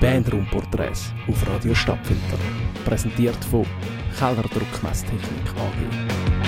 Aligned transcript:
Bandraumporträts 0.00 1.12
auf 1.28 1.46
Radio 1.46 1.74
Stadtfilter. 1.74 2.38
Präsentiert 2.86 3.44
von 3.50 3.66
Keller 4.18 4.42
Druckmesstechnik 4.42 5.46
AG. 5.56 6.39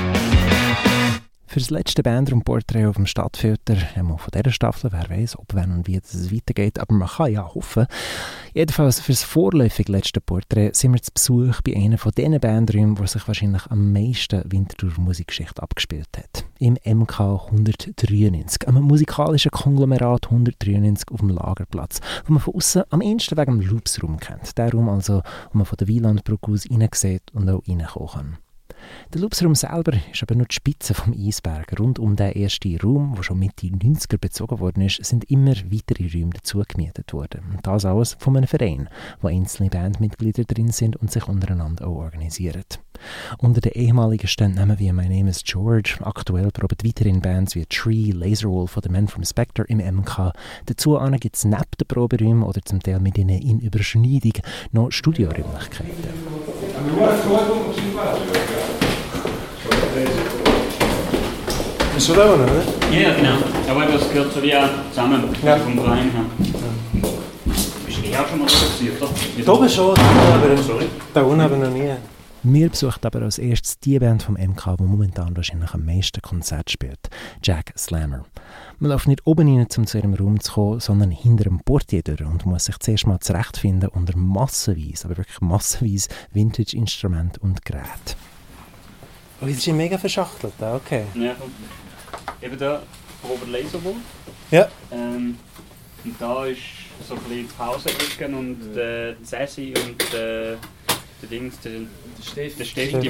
Für 1.53 1.61
das 1.61 1.69
letzte 1.69 2.03
Bandraumporträt 2.03 2.87
auf 2.87 2.96
dem 2.96 3.04
Stadtfilter, 3.04 3.77
einmal 3.95 4.17
von 4.17 4.31
dieser 4.35 4.53
Staffel, 4.53 4.91
wer 4.91 5.11
weiß, 5.11 5.38
ob, 5.38 5.53
wenn 5.53 5.71
und 5.71 5.87
wie 5.87 5.97
es 5.97 6.33
weitergeht, 6.33 6.79
aber 6.79 6.95
man 6.95 7.09
kann 7.09 7.31
ja 7.31 7.47
hoffen. 7.54 7.85
Jedenfalls 8.54 9.01
für 9.01 9.13
das 9.13 9.22
vorläufig 9.22 9.87
letzte 9.88 10.22
Porträt 10.22 10.71
sind 10.72 10.94
wir 10.94 11.03
zu 11.03 11.12
Besuch 11.12 11.61
bei 11.61 11.76
einer 11.76 11.99
von 11.99 12.12
diesen 12.17 12.40
Bandräumen, 12.40 12.99
wo 12.99 13.04
sich 13.04 13.29
wahrscheinlich 13.29 13.67
am 13.67 13.93
meisten 13.93 14.51
Winterthur 14.51 14.93
Musikgeschichte 14.97 15.62
abgespielt 15.62 16.09
hat. 16.16 16.47
Im 16.59 16.79
MK 16.87 17.20
193, 17.20 18.66
einem 18.66 18.84
musikalischen 18.84 19.51
Konglomerat 19.51 20.30
193 20.30 21.11
auf 21.11 21.21
dem 21.21 21.29
Lagerplatz, 21.29 22.01
wo 22.25 22.33
man 22.33 22.41
von 22.41 22.55
außen 22.55 22.84
am 22.89 23.03
ehesten 23.03 23.37
wegen 23.37 23.59
dem 23.59 23.69
Loopsraum 23.69 24.19
kennt. 24.21 24.57
Der 24.57 24.73
Raum 24.73 24.89
also, 24.89 25.21
wo 25.53 25.59
man 25.59 25.66
von 25.66 25.77
der 25.77 25.89
Wielandbrücke 25.89 26.51
aus 26.51 26.62
hineinsieht 26.62 27.25
und 27.34 27.51
auch 27.51 27.61
reinkommen 27.69 28.09
kann. 28.09 28.39
Der 29.13 29.21
Loopsraum 29.21 29.55
selber 29.55 29.93
ist 30.13 30.23
aber 30.23 30.35
nur 30.35 30.47
die 30.47 30.55
Spitze 30.55 30.95
vom 30.95 31.13
Eisberg. 31.13 31.79
Rund 31.79 31.99
um 31.99 32.17
den 32.17 32.33
ersten 32.33 32.77
Raum, 32.79 33.15
der 33.17 33.23
schon 33.23 33.39
Mitte 33.39 33.67
90er 33.67 34.19
bezogen 34.19 34.61
worden 34.61 34.83
ist, 34.83 35.05
sind 35.05 35.25
immer 35.31 35.55
weitere 35.71 36.09
Räume 36.13 36.31
dazu 36.35 36.63
gemietet 36.67 37.13
worden. 37.13 37.43
Und 37.53 37.67
das 37.67 37.85
alles 37.85 38.17
von 38.19 38.37
einem 38.37 38.47
Verein, 38.47 38.89
wo 39.21 39.29
einzelne 39.29 39.71
Bandmitglieder 39.71 40.45
drin 40.45 40.71
sind 40.71 40.97
und 40.97 41.11
sich 41.11 41.29
untereinander 41.29 41.87
auch 41.87 41.97
organisieren. 41.97 42.65
Unter 43.39 43.61
den 43.61 43.73
ehemaligen 43.73 44.29
Ständen 44.29 44.79
wie 44.79 44.93
My 44.93 45.09
Name 45.09 45.30
is 45.30 45.43
George, 45.45 45.99
aktuell 46.03 46.51
proben 46.51 46.77
weiterhin 46.85 47.21
Bands 47.21 47.55
wie 47.55 47.67
Tree, 47.67 48.13
Laserwolf 48.13 48.77
oder 48.77 48.91
Man 48.91 49.09
from 49.09 49.25
Spectre 49.25 49.65
im 49.69 49.79
MK. 49.79 50.33
Dazu 50.67 50.99
gibt 51.19 51.37
es 51.37 51.45
neben 51.45 51.63
den 51.79 51.87
Proberäumen 51.87 52.43
oder 52.43 52.61
zum 52.63 52.80
Teil 52.80 53.01
mit 53.01 53.19
ihnen 53.19 53.41
in 53.41 53.61
Überschneidung 53.61 54.35
noch 54.73 54.91
Studioräumlichkeiten. 54.91 55.93
Ist 61.96 62.07
schon 62.07 62.16
da 62.16 62.35
oder? 62.35 62.46
Ja, 62.91 63.15
genau. 63.15 63.37
Aber 63.68 63.85
das 63.87 64.08
gehört 64.10 64.32
so 64.32 64.42
wie 64.42 64.55
auch 64.56 64.68
zusammen 64.91 65.22
Ja. 65.44 65.56
vom 65.58 65.74
Verein 65.78 66.10
her. 66.10 66.24
Bist 67.86 67.98
du 67.98 68.18
auch 68.20 68.28
schon 68.28 68.38
mal 68.38 68.48
interessiert, 68.48 69.00
oder? 69.02 69.10
Da 69.44 69.52
oben 69.52 69.68
schon, 69.68 69.90
aber 69.98 70.62
Sorry. 70.62 70.86
da 71.14 71.22
unten 71.22 71.40
aber 71.40 71.56
noch 71.56 71.70
nie. 71.70 71.90
Wir 72.44 72.68
besuchen 72.70 72.98
aber 73.05 73.22
als 73.22 73.38
erstes 73.38 73.78
die 73.78 74.00
Band 74.00 74.24
vom 74.24 74.34
MK, 74.36 74.77
die 74.78 74.83
momentan 74.83 75.36
wahrscheinlich 75.36 75.72
am 75.74 75.84
meisten 75.84 76.20
Konzert 76.22 76.70
spielt, 76.72 77.08
Jack 77.40 77.72
Slammer. 77.78 78.24
Man 78.80 78.90
läuft 78.90 79.06
nicht 79.06 79.24
oben 79.28 79.46
rein, 79.56 79.68
um 79.77 79.86
zu 79.86 79.98
ihrem 79.98 80.14
Raum 80.14 80.40
zu 80.40 80.52
kommen, 80.55 80.80
sondern 80.80 81.12
hinter 81.12 81.44
dem 81.44 81.60
Portier 81.60 82.02
durch 82.02 82.20
und 82.22 82.44
muss 82.44 82.64
sich 82.64 82.78
zuerst 82.80 83.06
mal 83.06 83.20
zurechtfinden 83.20 83.90
unter 83.90 84.16
massenweise, 84.16 85.05
aber 85.05 85.18
wirklich 85.18 85.40
massenweise 85.40 86.08
Vintage-Instrumente 86.33 87.38
und 87.38 87.64
Geräte. 87.64 88.16
Oh, 89.42 89.46
das 89.46 89.56
ist 89.56 89.66
ja 89.66 89.74
mega 89.74 89.98
verschachtelt, 89.98 90.54
ah, 90.60 90.76
okay. 90.76 91.04
Ja, 91.14 91.34
eben 92.40 92.56
da 92.56 92.80
Robert 93.28 93.48
Laserwolf. 93.48 93.96
Ja. 94.52 94.68
Ähm, 94.92 95.36
und 96.04 96.20
da 96.20 96.46
ist 96.46 96.60
so 97.08 97.14
ein 97.14 97.20
bisschen 97.22 97.48
die 97.48 97.54
Pausenecke 97.54 98.26
und 98.26 98.74
der 98.76 99.16
Sassy 99.24 99.74
und 99.84 100.00
äh, 100.14 100.56
der 101.22 101.28
Dings, 101.28 101.58
der, 101.58 101.72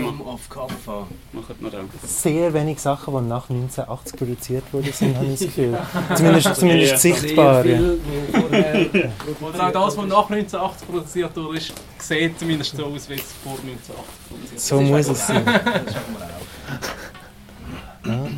Ma- 0.00 0.24
auf 0.32 0.48
Kaffa. 0.48 1.06
machen 1.32 1.56
wir 1.60 1.70
da. 1.70 1.78
Sehr 2.06 2.52
wenig 2.54 2.80
Sachen, 2.80 3.14
die 3.14 3.28
nach 3.28 3.48
1980 3.50 4.16
produziert 4.18 4.64
wurden, 4.72 4.92
sind, 4.92 5.16
habe 5.16 5.26
ich 5.26 5.32
das 5.32 5.40
Gefühl. 5.40 5.78
Zumindest, 6.16 6.56
zumindest 6.56 6.98
sichtbar. 6.98 7.64
Ja. 7.66 7.78
Also 9.52 9.62
auch 9.62 9.72
das, 9.72 9.96
was 9.96 10.06
nach 10.06 10.30
1980 10.30 10.88
produziert 10.88 11.36
wurde, 11.36 11.58
ist, 11.58 11.72
sieht 11.98 12.38
zumindest 12.38 12.76
so 12.76 12.86
aus, 12.86 13.08
wie 13.08 13.14
es 13.14 13.22
vor 13.42 13.52
1980 13.52 14.04
produziert 14.28 14.60
So 14.60 14.80
muss 14.80 15.08
es 15.08 15.26
sein. 15.26 15.44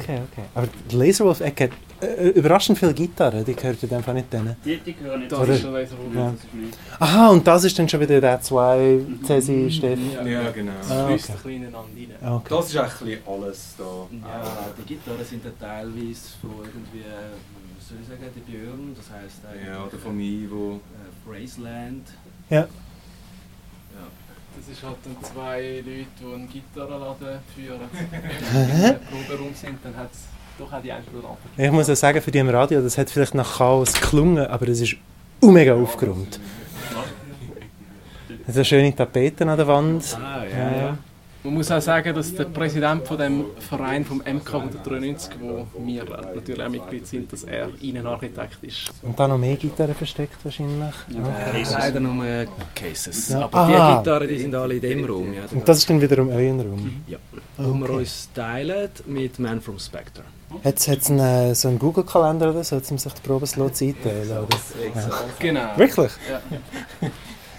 Okay, 0.04 0.20
okay. 0.30 0.44
Aber 0.54 0.68
die 0.90 0.96
Laserwolf-Ecke 0.96 1.64
hat 1.64 1.70
äh, 2.02 2.28
überraschend 2.30 2.78
viele 2.78 2.92
Gitarren, 2.92 3.42
die 3.44 3.54
gehört 3.54 3.82
in 3.82 3.88
dem 3.88 4.02
Fall 4.02 4.14
nicht 4.14 4.30
denen. 4.32 4.54
Die, 4.64 4.76
die 4.76 4.92
gehören 4.92 5.20
nicht 5.20 5.32
Das 5.32 5.38
Oder- 5.40 5.54
ist 5.54 5.62
schon 5.62 5.72
wo 5.72 5.78
Ja. 5.78 5.84
Das 6.30 6.34
ist 6.44 6.54
nicht. 6.54 6.78
Aha, 6.98 7.28
und 7.30 7.46
das 7.46 7.64
ist 7.64 7.78
dann 7.78 7.88
schon 7.88 8.00
wieder 8.00 8.20
der 8.20 8.40
zwei, 8.42 9.00
Cesi, 9.24 9.70
Steff. 9.70 9.98
Ja, 10.26 10.50
genau. 10.50 10.72
Ah, 10.90 11.06
fließt 11.06 11.24
okay. 11.30 11.32
ein 11.32 11.36
bisschen 11.36 11.50
ineinander 11.52 11.78
rein. 11.96 12.08
Ah, 12.22 12.36
Okay. 12.36 12.46
Das 12.50 12.66
ist 12.66 12.76
eigentlich 12.76 12.92
ein 12.92 13.06
bisschen 13.06 13.42
alles 13.42 13.74
da. 13.78 13.84
Ja, 14.28 14.66
die 14.78 14.94
Gitarren 14.94 15.24
sind 15.24 15.44
dann 15.44 15.58
teilweise 15.58 16.20
von 16.40 16.50
irgendwie, 16.58 16.98
äh, 17.00 17.32
was 17.78 17.88
soll 17.88 17.98
ich 18.02 18.08
sagen, 18.08 18.22
die 18.36 18.50
Björn, 18.52 18.94
das 18.96 19.06
heisst 19.10 19.40
eigentlich 19.46 19.66
Ja, 19.68 19.84
oder 19.84 19.98
von 19.98 20.20
Ivo. 20.20 20.74
äh, 20.76 21.28
Braceland. 21.28 22.06
Ja. 22.50 22.66
Das 24.56 24.68
ist 24.76 24.82
halt 24.82 24.96
dann 25.04 25.16
zwei 25.22 25.82
Leute, 25.84 26.06
die 26.20 26.34
einen 26.34 26.48
Gitarrenladen 26.48 27.38
führen. 27.54 27.80
Wenn 28.52 28.66
sie 28.76 28.88
im 28.88 29.26
Proberaum 29.26 29.54
sind, 29.54 29.78
dann 29.82 29.96
hat 29.96 30.10
es 30.12 30.20
doch 30.58 30.72
auch 30.72 30.80
die 30.82 30.92
eine 30.92 31.02
oder 31.18 31.28
andere. 31.28 31.66
Ich 31.66 31.70
muss 31.72 31.90
auch 31.90 31.94
sagen, 31.96 32.20
für 32.22 32.30
die 32.30 32.38
im 32.38 32.48
Radio, 32.48 32.80
das 32.80 32.96
hat 32.96 33.10
vielleicht 33.10 33.34
nach 33.34 33.58
Chaos 33.58 33.92
geklungen, 33.92 34.46
aber 34.46 34.68
es 34.68 34.80
ist 34.80 34.96
mega 35.42 35.74
aufgeräumt. 35.74 36.38
Es 38.46 38.54
sind 38.54 38.66
schöne 38.66 38.94
Tapeten 38.94 39.48
an 39.48 39.56
der 39.56 39.66
Wand. 39.66 40.16
Ah, 40.20 40.44
Ja, 40.44 40.76
ja. 40.76 40.98
Man 41.44 41.52
muss 41.52 41.70
auch 41.70 41.82
sagen, 41.82 42.14
dass 42.14 42.34
der 42.34 42.44
Präsident 42.44 43.06
von 43.06 43.18
dem 43.18 43.44
Verein 43.58 44.02
vom 44.02 44.16
MK 44.20 44.54
193, 44.54 45.34
wo 45.38 45.66
wir 45.84 46.02
natürlich 46.34 46.62
auch 46.62 46.70
Mitglied 46.70 47.06
sind, 47.06 47.30
dass 47.30 47.44
er 47.44 47.68
Innenarchitekt 47.82 48.62
ist. 48.62 48.90
Und 49.02 49.20
da 49.20 49.28
noch 49.28 49.36
mehr 49.36 49.56
Gitarren 49.56 49.94
versteckt 49.94 50.42
wahrscheinlich. 50.42 50.94
Äh, 51.10 51.62
leider 51.70 52.00
nur 52.00 52.24
Cases. 52.74 53.28
Ja. 53.28 53.42
Aber 53.42 53.58
Aha. 53.58 53.92
die 53.92 53.98
Gitarren 53.98 54.28
die 54.28 54.38
sind 54.38 54.54
alle 54.54 54.74
in 54.76 54.80
dem 54.80 55.04
Raum. 55.04 55.34
Ja, 55.34 55.42
Und 55.52 55.68
das 55.68 55.78
ist 55.78 55.90
dann 55.90 56.00
wiederum 56.00 56.30
euer 56.30 56.54
Raum. 56.54 57.04
ja. 57.06 57.18
Wo 57.58 57.74
wir 57.74 57.90
uns 57.90 58.30
teilen 58.34 58.88
mit 59.04 59.38
Man 59.38 59.60
from 59.60 59.78
Spectre. 59.78 60.24
Hat 60.64 60.78
es 60.78 61.10
einen, 61.10 61.18
äh, 61.18 61.54
so 61.54 61.68
einen 61.68 61.78
Google-Kalender 61.78 62.52
oder 62.52 62.64
so, 62.64 62.76
um 62.76 62.96
sich 62.98 63.12
die 63.12 63.20
Probeslots 63.20 63.82
einteilen? 63.82 64.30
Oder? 64.30 64.48
Genau. 65.38 65.76
Wirklich? 65.76 66.12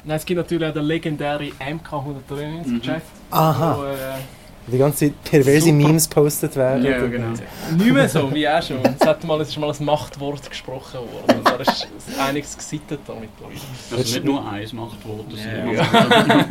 Nein, 0.05 0.17
es 0.17 0.25
gibt 0.25 0.37
natürlich 0.37 0.67
auch 0.69 0.73
den 0.73 0.85
legendären 0.85 1.47
MK 1.47 1.93
193 1.93 2.85
Jeff. 2.85 3.01
Aha. 3.31 3.77
Wo, 3.77 3.83
äh, 3.85 4.71
Die 4.71 4.77
ganze 4.77 5.09
perverse 5.09 5.61
Super. 5.61 5.73
Memes 5.73 6.07
postet 6.07 6.55
werden. 6.55 6.85
Ja, 6.85 7.05
genau. 7.07 7.29
nicht 7.75 7.91
mehr 7.91 8.07
so 8.07 8.31
wie 8.31 8.47
auch 8.47 8.61
schon. 8.61 8.77
Es, 8.99 9.05
hat 9.05 9.23
mal, 9.23 9.41
es 9.41 9.49
ist 9.49 9.57
mal 9.57 9.71
ein 9.71 9.85
Machtwort 9.85 10.47
gesprochen 10.47 10.99
worden. 10.99 11.39
Und 11.39 11.47
da 11.47 11.55
ist 11.55 11.87
einiges 12.19 12.55
gesittet 12.55 12.99
da 13.07 13.13
mittlerweile. 13.13 13.59
Also 13.91 14.13
nicht 14.13 14.23
nur 14.25 14.47
eins 14.47 14.73
macht 14.73 15.07
Wort, 15.07 15.25
das 15.31 15.41
sind 15.41 15.71
Ja. 15.73 16.45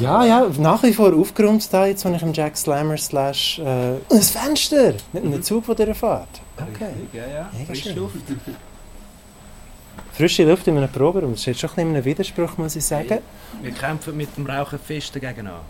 Ja, 0.00 0.24
ja, 0.26 0.46
nach 0.58 0.82
wie 0.82 0.92
vor 0.92 1.14
aufgeräumt 1.14 1.66
da, 1.72 1.86
jetzt, 1.86 2.04
wenn 2.04 2.14
ich 2.14 2.22
im 2.22 2.34
Jack 2.34 2.58
Slammer 2.58 2.98
slash... 2.98 3.58
Äh, 3.58 3.94
ein 4.10 4.22
Fenster! 4.22 4.92
Nicht 5.12 5.24
ein 5.24 5.42
Zug, 5.42 5.64
der 5.74 5.86
durchfährt. 5.86 6.28
Okay. 6.56 6.90
Ja, 7.14 7.22
ja. 7.26 7.50
Mega 7.58 7.74
schön. 7.74 7.96
Frische 10.18 10.42
Luft 10.42 10.66
in 10.66 10.76
einem 10.76 10.90
Proberaum, 10.90 11.30
das 11.30 11.42
ist 11.42 11.46
jetzt 11.46 11.60
schon 11.60 11.70
ein 11.70 11.76
bisschen 11.76 11.94
ein 11.94 12.04
Widerspruch, 12.04 12.58
muss 12.58 12.74
ich 12.74 12.84
sagen. 12.84 13.20
Wir 13.62 13.70
kämpfen 13.70 14.16
mit 14.16 14.36
dem 14.36 14.46
Rauchen 14.46 14.80
fest 14.80 15.14
dagegen 15.14 15.46
an. 15.46 15.60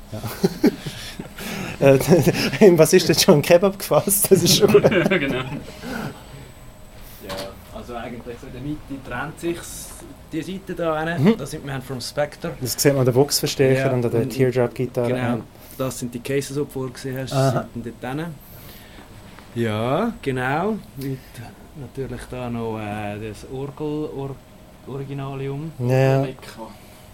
Äh, 1.81 1.99
was 2.79 2.95
ist 2.95 3.11
jetzt 3.11 3.23
schon 3.25 3.35
ein 3.35 3.43
Kebab 3.43 3.79
gefasst? 3.79 4.31
Das 4.31 4.43
ist 4.43 4.57
schon 4.57 4.73
gut. 4.73 4.85
genau. 5.11 5.35
Ja, 5.35 5.45
also 7.75 7.95
eigentlich 7.95 8.37
so 8.41 8.47
in 8.47 8.53
der 8.55 8.63
Mitte 8.63 9.07
trennt 9.07 9.39
sich 9.39 9.59
die 10.33 10.41
Seite 10.41 10.75
da 10.75 11.05
hin. 11.05 11.23
Mhm. 11.25 11.37
Das 11.37 11.51
sind 11.51 11.67
Man 11.67 11.83
from 11.83 12.01
Spectre. 12.01 12.53
Das 12.59 12.73
sieht 12.73 12.93
man 12.93 13.01
an 13.01 13.05
den 13.05 13.15
Vox-Verstärker 13.17 13.89
Ja. 13.89 13.93
und 13.93 14.03
an 14.03 14.11
der 14.11 14.29
Teardrop-Gitarre. 14.31 15.09
Genau, 15.09 15.41
das 15.77 15.99
sind 15.99 16.15
die 16.15 16.21
Cases, 16.21 16.49
die 16.49 16.55
du 16.55 16.65
vorher 16.65 16.95
gesehen 16.95 17.19
hast. 17.19 17.35
Aha. 17.35 17.67
Die 17.75 17.83
sind 17.83 17.95
dort 18.01 18.15
hin. 18.17 18.27
Ja, 19.57 20.15
genau. 20.23 20.79
Mit 20.97 21.19
natürlich 21.81 22.23
da 22.31 22.51
noch 22.51 22.79
äh, 22.79 23.19
das 23.29 23.47
Orgel 23.53 24.11
Or 24.17 24.31
Originalium. 24.87 25.73
Ja, 25.79 26.27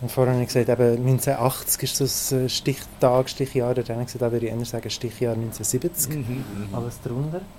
und 0.01 0.11
vorhin 0.11 0.35
habe 0.35 0.43
ich 0.43 0.53
gesagt, 0.53 0.69
eben 0.69 1.07
1980 1.07 1.83
ist 1.83 1.97
so 1.97 2.37
ein 2.37 2.45
äh, 2.47 2.49
Stichtag, 2.49 3.29
Stichjahr. 3.31 3.75
Dann 3.75 3.89
habe 3.89 4.01
ich 4.03 4.07
gesagt, 4.07 4.23
da 4.23 4.31
würde 4.31 4.47
ich 4.47 4.53
eher 4.53 4.65
sagen 4.65 4.91
Stichjahr 4.91 5.33
1970. 5.33 6.15
Mhm. 6.15 6.45
Alles 6.73 7.01
drunter. 7.01 7.41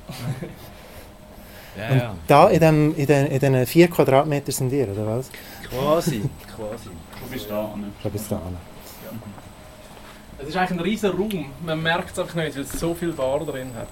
Ja, 1.78 1.90
Und 1.90 1.98
ja. 1.98 2.16
da 2.28 2.48
in, 2.48 2.60
dem, 2.62 2.96
in, 2.96 3.06
den, 3.06 3.26
in 3.26 3.38
diesen 3.38 3.66
4 3.66 3.90
Quadratmeter 3.90 4.50
sind 4.54 4.72
ihr, 4.72 4.88
oder 4.90 5.06
was? 5.06 5.30
Quasi, 5.70 6.22
quasi. 6.56 6.90
Du 7.22 7.30
bist 7.30 7.50
da, 7.50 7.64
ne? 7.76 7.88
Ich 7.98 8.02
glaube, 8.02 8.18
bis 8.18 8.28
da 8.30 8.38
an. 8.38 8.56
Es 10.38 10.48
ist 10.48 10.56
eigentlich 10.56 10.72
ein 10.72 10.80
riesen 10.80 11.12
Raum. 11.12 11.46
Man 11.66 11.84
merkt 11.84 12.12
es 12.14 12.20
einfach 12.20 12.36
nicht, 12.36 12.56
weil 12.56 12.64
es 12.64 12.72
so 12.72 12.94
viel 12.94 13.12
Bar 13.12 13.40
drin 13.40 13.72
hat. 13.76 13.90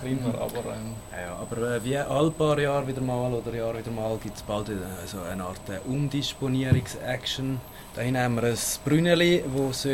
Kleiner, 0.00 0.34
aber 0.40 0.72
ähm, 0.74 0.94
Ja, 1.12 1.20
ja, 1.20 1.36
aber 1.40 1.76
äh, 1.76 1.84
wie 1.84 1.96
alle 1.96 2.30
paar 2.30 2.58
Jahre 2.58 2.86
wieder 2.86 3.00
mal 3.00 3.32
oder 3.32 3.54
Jahr 3.54 3.76
wieder 3.76 3.90
mal 3.90 4.18
gibt 4.22 4.36
es 4.36 4.42
bald 4.42 4.68
wieder 4.68 4.86
so 5.06 5.18
eine 5.20 5.44
Art 5.44 5.60
äh, 5.68 5.78
Umdisponierungs-Action. 5.88 7.60
Da 7.94 8.02
haben 8.02 8.34
wir 8.34 8.44
ein 8.44 8.58
Brünneli, 8.84 9.44
das 9.56 9.86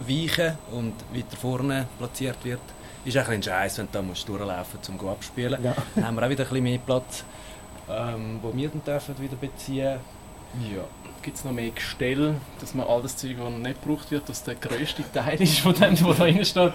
weichen 0.00 0.58
und 0.72 0.94
weiter 1.12 1.36
vorne 1.36 1.86
platziert 1.98 2.38
wird. 2.44 2.60
Ist 3.04 3.16
ein 3.16 3.24
bisschen 3.24 3.42
scheiße, 3.42 3.78
wenn 3.78 3.86
du 3.86 3.92
da 3.92 4.02
musst 4.02 4.28
durchlaufen 4.28 4.78
musst, 4.78 4.88
um 4.88 4.98
zu 4.98 5.08
abspielen. 5.08 5.62
Ja. 5.62 5.74
Dann 5.94 6.06
haben 6.06 6.16
wir 6.16 6.24
auch 6.24 6.30
wieder 6.30 6.44
ein 6.44 6.48
bisschen 6.48 6.64
mehr 6.64 6.78
Platz, 6.78 7.24
ähm, 7.88 8.38
wo 8.42 8.54
wir 8.54 8.68
dann 8.68 8.82
dürfen 8.84 9.18
wieder 9.20 9.36
beziehen 9.36 9.98
Ja. 10.74 10.84
Gibt 11.22 11.36
es 11.38 11.44
noch 11.44 11.52
mehr 11.52 11.70
Gestell, 11.70 12.34
dass 12.60 12.74
man 12.74 12.86
all 12.86 13.00
das 13.00 13.16
Zeug, 13.16 13.36
das 13.38 13.50
nicht 13.50 13.82
gebraucht 13.82 14.10
wird, 14.10 14.28
dass 14.28 14.42
der 14.44 14.56
grösste 14.56 15.02
Teil 15.12 15.40
ist 15.40 15.60
von 15.60 15.74
dem, 15.74 15.92
was 15.92 16.18
da 16.18 16.24
drin 16.24 16.44
steht, 16.44 16.72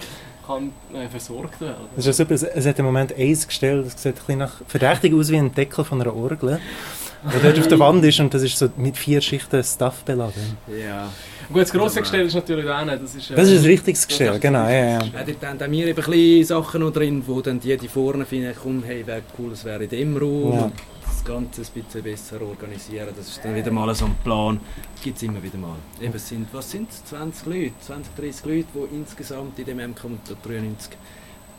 kann 0.49 0.71
äh, 0.93 1.07
versorgt 1.07 1.61
werden? 1.61 1.75
Das 1.95 2.05
ist 2.05 2.17
ja 2.17 2.25
super. 2.25 2.33
Es, 2.33 2.43
es 2.43 2.65
hat 2.65 2.79
im 2.79 2.85
Moment 2.85 3.15
eins 3.15 3.47
gestellt, 3.47 3.85
das 3.85 4.01
sieht 4.01 4.15
ein 4.15 4.19
bisschen 4.19 4.39
nach, 4.39 4.53
verdächtig 4.67 5.13
aus 5.13 5.29
wie 5.29 5.37
ein 5.37 5.53
Deckel 5.53 5.83
von 5.85 6.01
einer 6.01 6.15
Orgel. 6.15 6.59
Der 7.33 7.39
dort 7.41 7.59
auf 7.59 7.67
der 7.67 7.79
Wand 7.79 8.03
ist 8.05 8.19
und 8.21 8.33
das 8.33 8.43
ist 8.43 8.57
so 8.57 8.69
mit 8.77 8.97
vier 8.97 9.19
Schichten 9.19 9.61
Stuff 9.61 10.03
beladen. 10.05 10.57
Ja. 10.67 11.09
Gut, 11.51 11.63
das 11.63 11.71
grosse 11.71 11.99
Gestell 11.99 12.25
ist 12.27 12.35
natürlich 12.35 12.69
auch 12.69 12.85
nicht. 12.85 13.03
Das 13.03 13.15
ist, 13.15 13.31
äh, 13.31 13.35
Das 13.35 13.49
ist 13.49 13.61
ein 13.61 13.65
richtiges 13.65 14.07
Gestell, 14.07 14.39
genau. 14.39 14.63
Ja, 14.63 14.71
ja. 14.85 14.99
Ja, 14.99 15.23
dort 15.25 15.61
haben 15.61 15.71
wir 15.71 15.87
eben 15.87 15.99
ein 15.99 16.11
bisschen 16.11 16.45
Sachen 16.45 16.81
noch 16.81 16.91
drin, 16.91 17.21
wo 17.25 17.41
dann 17.41 17.59
die, 17.59 17.75
die 17.75 17.87
vorne 17.89 18.25
finden, 18.25 18.53
komm, 18.61 18.83
hey, 18.83 19.05
wäre 19.05 19.21
cool, 19.37 19.51
es 19.51 19.65
wäre 19.65 19.83
in 19.83 19.89
dem 19.89 20.15
Raum. 20.17 20.53
Ja. 20.53 20.71
Ganze 21.29 21.61
ein 21.61 21.67
bisschen 21.83 22.03
besser 22.03 22.41
organisieren. 22.41 23.09
Das 23.15 23.27
ist 23.27 23.45
dann 23.45 23.53
wieder 23.53 23.69
mal 23.69 23.93
so 23.93 24.05
ein 24.05 24.15
Plan. 24.23 24.59
Gibt 25.03 25.17
es 25.17 25.23
immer 25.23 25.43
wieder 25.43 25.59
mal. 25.59 25.75
Eben, 26.01 26.15
es 26.15 26.27
sind, 26.27 26.51
was 26.51 26.71
sind 26.71 26.89
es? 26.89 27.05
20 27.05 27.45
Leute, 27.45 27.73
20, 27.81 28.15
30 28.15 28.45
Leute, 28.45 28.67
die 28.73 28.95
insgesamt 28.95 29.59
in 29.59 29.65
dem 29.65 29.77
MK 29.91 30.01
93 30.41 30.97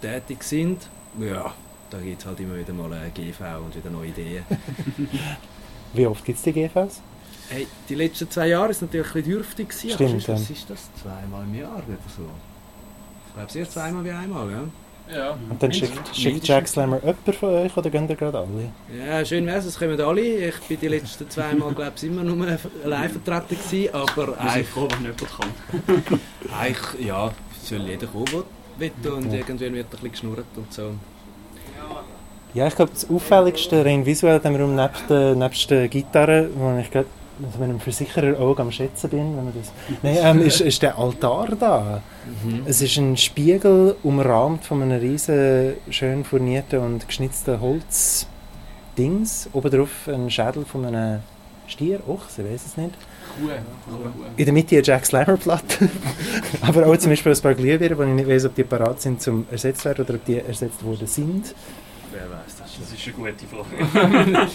tätig 0.03 0.43
sind. 0.43 0.89
Ja, 1.21 1.55
da 1.89 1.99
gibt 1.99 2.21
es 2.21 2.27
halt 2.27 2.41
immer 2.41 2.57
wieder 2.57 2.73
mal 2.73 2.93
eine 2.93 3.11
GV 3.11 3.41
und 3.65 3.77
wieder 3.77 3.91
neue 3.91 4.09
Ideen. 4.09 4.45
Wie 5.93 6.07
oft 6.07 6.25
gibt 6.25 6.39
es 6.39 6.45
die 6.45 6.53
GVs? 6.53 7.01
Hey, 7.49 7.69
die 7.89 7.95
letzten 7.95 8.29
zwei 8.29 8.49
Jahre 8.49 8.71
ist 8.71 8.83
natürlich 8.83 9.07
ein 9.07 9.13
bisschen 9.13 9.33
dürftig 9.33 9.69
gewesen. 9.69 9.91
Stimmt, 9.95 10.29
was 10.29 10.51
ist 10.51 10.69
das? 10.69 10.91
Zweimal 11.01 11.45
im 11.45 11.55
Jahr 11.55 11.77
oder 11.77 11.99
so? 12.17 12.27
Ich 13.29 13.35
glaube, 13.35 13.53
sehr 13.53 13.71
zweimal 13.71 14.05
wie 14.05 14.11
einmal, 14.11 14.51
ja. 14.51 14.65
Ja. 15.15 15.37
Und 15.49 15.63
dann 15.63 15.73
schickt, 15.73 16.17
schickt 16.17 16.47
Jack 16.47 16.69
Slammer 16.69 16.99
jemand 17.01 17.35
von 17.37 17.49
euch 17.51 17.77
oder 17.77 17.91
gehen 17.91 18.09
ihr 18.09 18.15
gerade 18.17 18.39
alle? 18.39 18.71
Ja, 18.97 19.25
schön 19.25 19.45
wär's, 19.47 19.65
es 19.65 19.79
kommen 19.79 20.01
alle. 20.01 20.21
Ich 20.21 20.55
bin 20.69 20.79
die 20.81 20.89
letzten 20.89 21.29
zwei 21.29 21.53
Mal, 21.55 21.73
glaube 21.75 21.93
ich, 21.97 22.05
immer 22.05 22.23
nur 22.23 22.47
allein 22.85 23.11
vertreten 23.11 23.57
gewesen, 23.63 23.95
aber 23.95 24.39
eigentlich, 24.39 24.69
froh, 24.69 24.87
wenn 24.91 25.03
jemand 25.03 25.19
kommt. 25.19 26.21
eigentlich, 26.61 27.07
ja, 27.07 27.33
soll 27.63 27.81
jeder 27.81 28.07
kommen, 28.07 28.45
der 28.81 28.91
will 29.05 29.13
und 29.13 29.33
Ja. 29.33 29.39
irgendwann 29.39 29.75
wird 29.75 29.87
ein 29.87 29.91
bisschen 29.91 30.11
geschnurrt 30.13 30.47
und 30.57 30.73
so. 30.73 30.93
Ja, 32.53 32.67
ich 32.67 32.75
glaube, 32.75 32.91
das 32.93 33.09
auffälligste 33.09 33.85
rein 33.85 34.05
visuell 34.05 34.37
in 34.37 34.43
dem 34.43 34.57
Raum, 34.57 34.75
nebst 34.75 35.05
der, 35.09 35.35
nebst 35.37 35.71
der 35.71 35.87
Gitarre, 35.89 36.49
wo 36.57 36.77
ich 36.79 36.91
gerade 36.91 37.07
mit 37.41 37.63
einem 37.63 37.81
Versicherer 37.81 38.39
auch 38.39 38.59
am 38.59 38.71
Schätzen 38.71 39.11
bin, 39.11 39.37
wenn 39.37 39.45
man 39.45 39.55
das... 39.57 39.73
Nein, 40.03 40.19
ähm, 40.21 40.47
ist, 40.47 40.61
ist 40.61 40.83
der 40.83 40.99
Altar 40.99 41.49
da. 41.59 42.03
Mhm. 42.45 42.63
Es 42.67 42.83
ist 42.83 42.97
ein 42.97 43.17
Spiegel 43.17 43.97
umrahmt 44.03 44.65
von 44.65 44.83
einem 44.83 45.01
riesen 45.01 45.75
schön 45.91 46.25
furnierten 46.25 46.81
und 46.81 47.07
geschnitzten 47.07 47.61
Holzdings. 47.61 49.49
Oben 49.53 49.71
drauf 49.71 50.09
ein 50.09 50.31
Schädel 50.31 50.65
von 50.65 50.85
einem 50.85 51.21
Stier, 51.67 52.01
Ochse, 52.09 52.45
weiß 52.45 52.67
es 52.67 52.77
nicht. 52.77 52.95
In 54.37 54.45
der 54.45 54.53
Mitte 54.53 54.77
eine 54.77 54.85
Jack 54.85 55.07
Slammer 55.07 55.37
Platte. 55.37 55.89
Aber 56.63 56.87
auch 56.87 56.97
zum 56.97 57.11
Beispiel 57.11 57.33
ein 57.33 57.41
paar 57.41 57.55
Glühbirnen, 57.55 57.99
wo 57.99 58.03
ich 58.03 58.09
nicht 58.09 58.29
weiß, 58.29 58.47
ob 58.47 58.55
die 58.55 58.65
parat 58.65 59.01
sind 59.01 59.23
zum 59.23 59.47
ersetzt 59.51 59.85
werden 59.85 60.05
oder 60.05 60.15
ob 60.15 60.25
die 60.25 60.39
ersetzt 60.39 60.85
worden 60.85 61.07
sind. 61.07 61.55
Wer 62.13 62.23
weiß 62.23 62.57
das 62.59 62.75
schon. 62.75 62.83
Das 62.83 62.93
ist 62.93 63.07
eine 63.07 63.15
gute 63.15 63.47
Frage. 63.47 64.49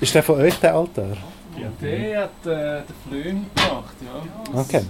Ist 0.00 0.14
der 0.14 0.22
von 0.22 0.36
euch 0.36 0.54
der 0.60 0.74
Altar? 0.74 1.16
Der 1.82 2.22
hat 2.22 2.46
äh, 2.46 2.82
den 2.82 2.84
Flöhm 3.08 3.46
gemacht, 3.54 3.94
ja. 4.00 4.60
Okay. 4.60 4.82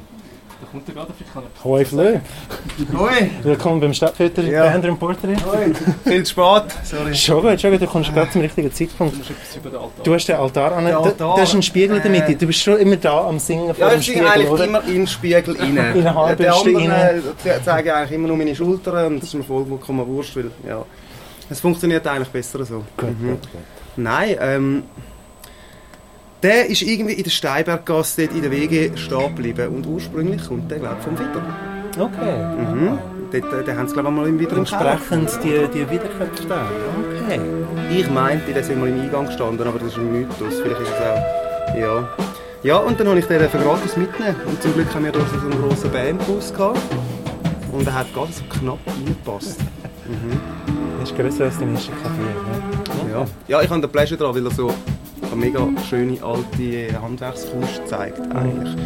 Da 0.61 0.67
kommt 0.71 0.87
er 0.89 0.95
gerade, 0.95 1.13
vielleicht 1.17 1.33
kann 1.33 1.43
er... 1.45 1.65
Hoi 1.65 1.85
Flö. 1.87 2.19
Hoi! 2.99 3.31
Willkommen 3.43 3.81
beim 3.81 3.95
Stadtfütter 3.95 4.43
Ja. 4.43 4.67
ja. 4.67 4.77
Band 4.79 5.01
Portrait. 5.01 5.39
Hoi! 5.47 5.73
Viel 6.05 6.23
zu 6.23 6.31
spät, 6.33 6.65
sorry. 6.85 7.15
Schon 7.15 7.41
gut, 7.43 7.61
schon 7.61 7.71
gut, 7.71 7.81
du 7.81 7.87
kommst 7.87 8.13
gerade 8.13 8.31
zum 8.31 8.43
richtigen 8.43 8.71
Zeitpunkt. 8.73 9.15
Du 9.15 9.19
musst 9.19 9.31
etwas 9.31 9.57
über 9.57 9.71
den 9.71 9.79
Altar. 9.79 10.05
Du 10.05 10.15
hast 10.15 10.27
den 10.27 10.37
Altar 10.37 10.73
an. 10.73 10.85
Der 10.85 10.93
Da, 10.95 11.01
Altar, 11.01 11.37
da 11.37 11.43
ist 11.43 11.55
ein 11.55 11.63
Spiegel 11.63 11.97
in 11.97 12.03
der 12.03 12.11
Mitte. 12.11 12.37
Du 12.37 12.47
bist 12.47 12.61
schon 12.61 12.77
immer 12.79 12.97
da 12.97 13.27
am 13.27 13.39
Singen 13.39 13.75
vor 13.75 13.87
Ja, 13.87 13.91
dem 13.95 14.01
ich 14.01 14.07
singe 14.07 14.19
Spiegel, 14.19 14.33
eigentlich 14.33 14.51
oder? 14.51 14.65
immer 14.65 14.83
in 14.85 14.93
den 14.95 15.07
Spiegel 15.07 15.57
rein. 15.57 15.71
In 15.77 15.79
eine 15.79 16.15
Haarbürste 16.15 16.69
Die 16.69 16.77
anderen 16.77 16.93
rein. 16.93 17.23
äh, 17.45 17.63
zeigen 17.65 17.91
eigentlich 17.91 18.13
immer 18.13 18.29
nur 18.29 18.37
meine 18.37 18.55
Schultern 18.55 19.07
und 19.15 19.17
das 19.23 19.29
ist 19.31 19.35
mir 19.35 19.45
vollkommen 19.45 20.07
wurscht, 20.07 20.37
weil 20.37 20.51
ja, 20.69 20.85
es 21.49 21.59
funktioniert 21.61 22.07
eigentlich 22.07 22.29
besser 22.29 22.63
so. 22.67 22.85
Gut, 22.99 23.19
Mhm. 23.19 23.29
gut, 23.31 23.41
gut. 23.41 23.61
Nein, 23.97 24.37
ähm, 24.41 24.83
der 26.43 26.67
ist 26.67 26.83
irgendwie 26.83 27.15
in 27.15 27.25
der 27.25 27.31
Steinberggasse 27.31 28.23
dort 28.23 28.37
in 28.37 28.43
der 28.43 28.51
WG 28.51 28.97
stehen 28.97 29.35
geblieben 29.35 29.69
und 29.75 29.87
ursprünglich 29.87 30.43
kommt 30.47 30.71
der, 30.71 30.79
glaube 30.79 30.97
ich, 30.99 31.05
vom 31.05 31.19
Witter. 31.19 31.43
Okay. 31.99 32.75
Mhm. 32.75 32.99
Dort, 33.33 33.53
äh, 33.53 33.65
den 33.65 33.77
haben 33.77 33.89
sie, 33.89 33.95
glaube 33.95 34.09
ich, 34.09 34.15
mal 34.15 34.29
im 34.29 34.39
Keller. 34.39 34.59
Entsprechend 34.59 35.31
die, 35.45 35.69
die 35.73 35.91
Wiederköpfe 35.91 36.47
da. 36.49 36.67
Okay. 37.25 37.41
Ich 37.91 38.11
meinte, 38.11 38.53
der 38.53 38.65
sind 38.65 38.81
mal 38.81 38.89
im 38.89 39.01
Eingang 39.01 39.27
gestanden, 39.27 39.67
aber 39.67 39.79
das 39.79 39.89
ist 39.89 39.99
ein 39.99 40.13
Mythos. 40.13 40.61
Vielleicht 40.61 40.81
ist 40.81 40.89
es 40.89 41.01
auch. 41.01 41.79
Ja. 41.79 42.09
Ja, 42.63 42.77
und 42.77 43.01
dann 43.01 43.09
habe 43.09 43.19
ich 43.19 43.27
den 43.27 43.39
gratis 43.39 43.97
mitgenommen. 43.97 44.37
Und 44.47 44.63
zum 44.63 44.75
Glück 44.75 44.95
haben 44.95 45.05
wir 45.05 45.13
da 45.13 45.21
so 45.21 45.47
einen 45.47 45.63
grossen 45.63 45.91
Bandbus 45.91 46.53
gehabt. 46.53 46.81
Und 47.73 47.87
er 47.87 47.95
hat 47.95 48.15
ganz 48.15 48.43
knapp 48.49 48.79
reingepasst. 48.87 49.61
Mhm. 50.07 50.41
Das 51.01 51.11
ist 51.11 51.17
grösser 51.17 51.45
als 51.45 51.59
dein 51.59 51.75
erster 51.75 51.93
Kaffee. 51.93 53.11
Ja. 53.11 53.25
ja, 53.49 53.63
ich 53.63 53.71
habe 53.71 53.81
den 53.81 53.91
Pleasure 53.91 54.21
dran, 54.21 54.35
weil 54.35 54.45
er 54.45 54.51
so 54.51 54.71
eine 55.33 55.41
mega 55.41 55.69
schöne 55.89 56.17
alte 56.23 57.03
Handwerkskunst 57.03 57.87
zeigt. 57.87 58.21
Eigentlich. 58.35 58.77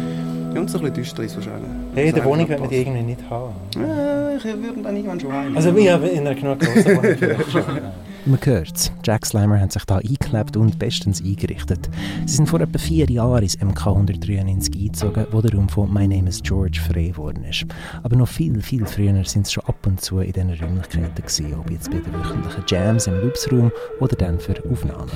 Ja, 0.53 0.61
und 0.61 0.69
so 0.69 0.77
ein 0.77 0.83
bisschen 0.83 0.95
düster 0.95 1.23
ist 1.23 1.35
wahrscheinlich. 1.35 1.69
Hey, 1.93 2.09
in 2.09 2.15
der 2.15 2.25
Wohnung 2.25 2.47
wird 2.47 2.59
man 2.59 2.69
die 2.69 2.77
irgendwie 2.77 3.01
nicht 3.01 3.29
haben. 3.29 3.53
Ja, 3.75 4.35
ich 4.35 4.43
würde 4.43 4.81
dann 4.81 4.95
irgendwann 4.95 5.19
schon 5.19 5.33
heim. 5.33 5.55
Also 5.55 5.75
wir 5.75 5.93
haben 5.93 6.03
in 6.03 6.19
einer 6.19 6.35
genug 6.35 6.59
grossen 6.59 6.97
Wohnung. 6.97 7.77
Man 8.27 8.39
hört. 8.43 8.91
Jack 9.03 9.23
Slimer 9.23 9.59
hat 9.59 9.71
sich 9.71 9.85
da 9.85 9.97
eingeklebt 9.97 10.57
und 10.57 10.79
bestens 10.79 11.21
eingerichtet. 11.21 11.87
Sie 12.25 12.37
sind 12.37 12.49
vor 12.49 12.59
etwa 12.59 12.79
vier 12.79 13.07
Jahren 13.07 13.43
ins 13.43 13.61
MK 13.61 13.85
193 13.85 14.75
eingezogen, 14.75 15.27
wo 15.29 15.41
der 15.41 15.53
Raum 15.53 15.69
von 15.69 15.93
My 15.93 16.07
Name 16.07 16.29
is 16.29 16.41
George 16.41 16.79
frei 16.79 17.09
geworden 17.09 17.43
ist. 17.43 17.65
Aber 18.01 18.15
noch 18.15 18.27
viel, 18.27 18.63
viel 18.63 18.87
früher 18.87 19.23
sind 19.25 19.45
sie 19.45 19.53
schon 19.53 19.65
ab 19.65 19.77
und 19.85 20.01
zu 20.01 20.21
in 20.21 20.33
diesen 20.33 20.49
Räumlichkeiten 20.53 21.13
gewesen, 21.15 21.53
ob 21.53 21.69
jetzt 21.69 21.91
bei 21.91 21.99
den 21.99 22.13
wöchentlichen 22.13 22.63
Jams 22.67 23.05
im 23.05 23.21
Loopsraum 23.21 23.71
oder 23.99 24.15
dann 24.15 24.39
für 24.39 24.55
Aufnahmen. 24.71 25.11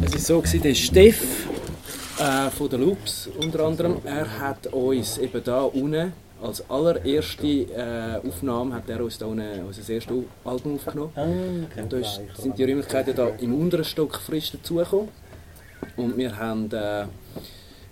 Es 0.00 0.12
war 0.12 0.20
so, 0.20 0.38
gewesen, 0.40 0.62
der 0.62 0.74
Steff 0.74 1.48
äh, 2.20 2.48
von 2.50 2.68
den 2.68 2.82
Loops 2.82 3.28
unter 3.40 3.64
anderem, 3.64 3.96
er 4.04 4.38
hat 4.38 4.68
uns 4.68 5.18
eben 5.18 5.42
da 5.42 5.62
unten 5.62 6.12
als 6.42 6.68
allererste 6.68 7.46
äh, 7.46 8.26
Aufnahme 8.26 8.74
hat 8.74 8.90
er 8.90 9.02
uns 9.02 9.18
da 9.18 9.26
unten 9.26 9.64
unser 9.64 9.92
erstes 9.92 10.16
Album 10.44 10.74
aufgenommen. 10.74 11.68
Und 11.76 11.92
da 11.92 11.96
ist, 11.96 12.20
sind 12.36 12.58
die 12.58 12.64
Räumlichkeiten 12.64 13.14
da 13.14 13.28
im 13.28 13.54
unteren 13.54 13.84
Stock 13.84 14.16
frisch 14.16 14.52
dazugekommen. 14.52 15.08
Und 15.96 16.16
wir 16.16 16.36
haben 16.36 16.70
äh, 16.72 17.06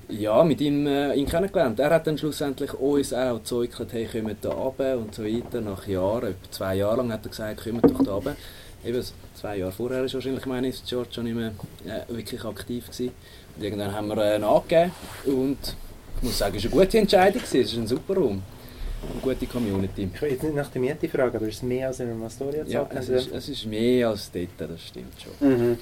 ja, 0.08 0.42
mit 0.44 0.60
ihm 0.60 0.86
äh, 0.86 1.14
ihn 1.14 1.26
kennengelernt. 1.26 1.78
Er 1.78 1.90
hat 1.90 2.06
dann 2.06 2.18
schlussendlich 2.18 2.72
uns 2.74 3.12
auch 3.12 3.38
gezeigt, 3.38 3.92
hey, 3.92 4.06
kommt 4.06 4.44
da 4.44 4.50
runter 4.50 4.98
und 4.98 5.14
so 5.14 5.24
weiter. 5.24 5.60
Nach 5.60 5.86
Jahren, 5.86 6.30
etwa 6.30 6.50
zwei 6.50 6.74
Jahre 6.76 6.96
lang 6.98 7.12
hat 7.12 7.24
er 7.24 7.30
gesagt, 7.30 7.62
kommt 7.62 7.84
doch 7.84 8.02
da 8.02 8.14
runter. 8.14 8.36
Eben 8.84 9.04
zwei 9.34 9.58
Jahre 9.58 9.72
vorher 9.72 10.04
ist 10.04 10.14
wahrscheinlich 10.14 10.46
meine 10.46 10.68
ist 10.68 10.86
George 10.86 11.10
schon 11.12 11.24
nicht 11.24 11.36
mehr 11.36 11.52
äh, 11.86 12.12
wirklich 12.12 12.44
aktiv 12.44 12.86
gewesen. 12.86 13.12
Und 13.56 13.62
irgendwann 13.62 13.94
haben 13.94 14.08
wir 14.08 14.16
äh, 14.16 14.38
nachgegeben 14.38 14.92
und 15.26 15.76
ich 16.20 16.28
muss 16.28 16.38
sagen, 16.38 16.56
es 16.56 16.64
war 16.64 16.72
eine 16.72 16.80
gute 16.84 16.98
Entscheidung, 16.98 17.42
es 17.42 17.54
ist 17.54 17.74
ein 17.76 17.86
super 17.86 18.14
Raum. 18.14 18.42
Eine 19.12 19.20
gute 19.22 19.46
Community. 19.46 20.10
Ich 20.14 20.20
will 20.20 20.30
jetzt 20.32 20.42
nicht 20.42 20.54
nach 20.54 20.68
der 20.68 20.80
Miete 20.82 21.08
fragen, 21.08 21.34
aber 21.36 21.48
ist 21.48 21.56
es 21.56 21.62
mehr 21.62 21.86
als 21.88 22.00
in 22.00 22.10
einer 22.10 22.26
Astoria 22.26 22.64
Ja, 22.66 22.86
es 22.94 23.08
ist, 23.08 23.32
es 23.32 23.48
ist 23.48 23.64
mehr 23.66 24.08
als 24.10 24.30
dort, 24.30 24.48
das 24.58 24.82
stimmt 24.82 25.14
schon. 25.18 25.32
Mhm. 25.48 25.78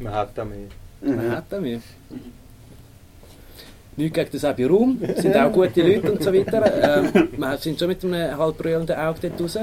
Man 0.00 0.14
hat 0.14 0.30
da 0.34 0.42
mehr. 0.44 0.56
Man 1.02 1.26
Mhm. 1.28 1.32
hat 1.32 1.44
da 1.50 1.60
mehr. 1.60 1.80
Nichts 3.94 4.14
gegen 4.14 4.30
das 4.32 4.44
Abbey 4.46 4.64
Raum, 4.64 4.96
es 5.02 5.20
sind 5.20 5.36
auch 5.36 5.52
gute 5.52 5.82
Leute 5.82 6.12
und 6.12 6.22
so 6.22 6.32
weiter. 6.32 6.62
Ähm, 6.82 7.28
wir 7.36 7.58
sind 7.58 7.78
schon 7.78 7.88
mit 7.88 8.02
einem 8.02 8.38
halb 8.38 8.56
brüllenden 8.56 8.96
Auge 8.96 9.18
dort 9.28 9.38
raus. 9.42 9.58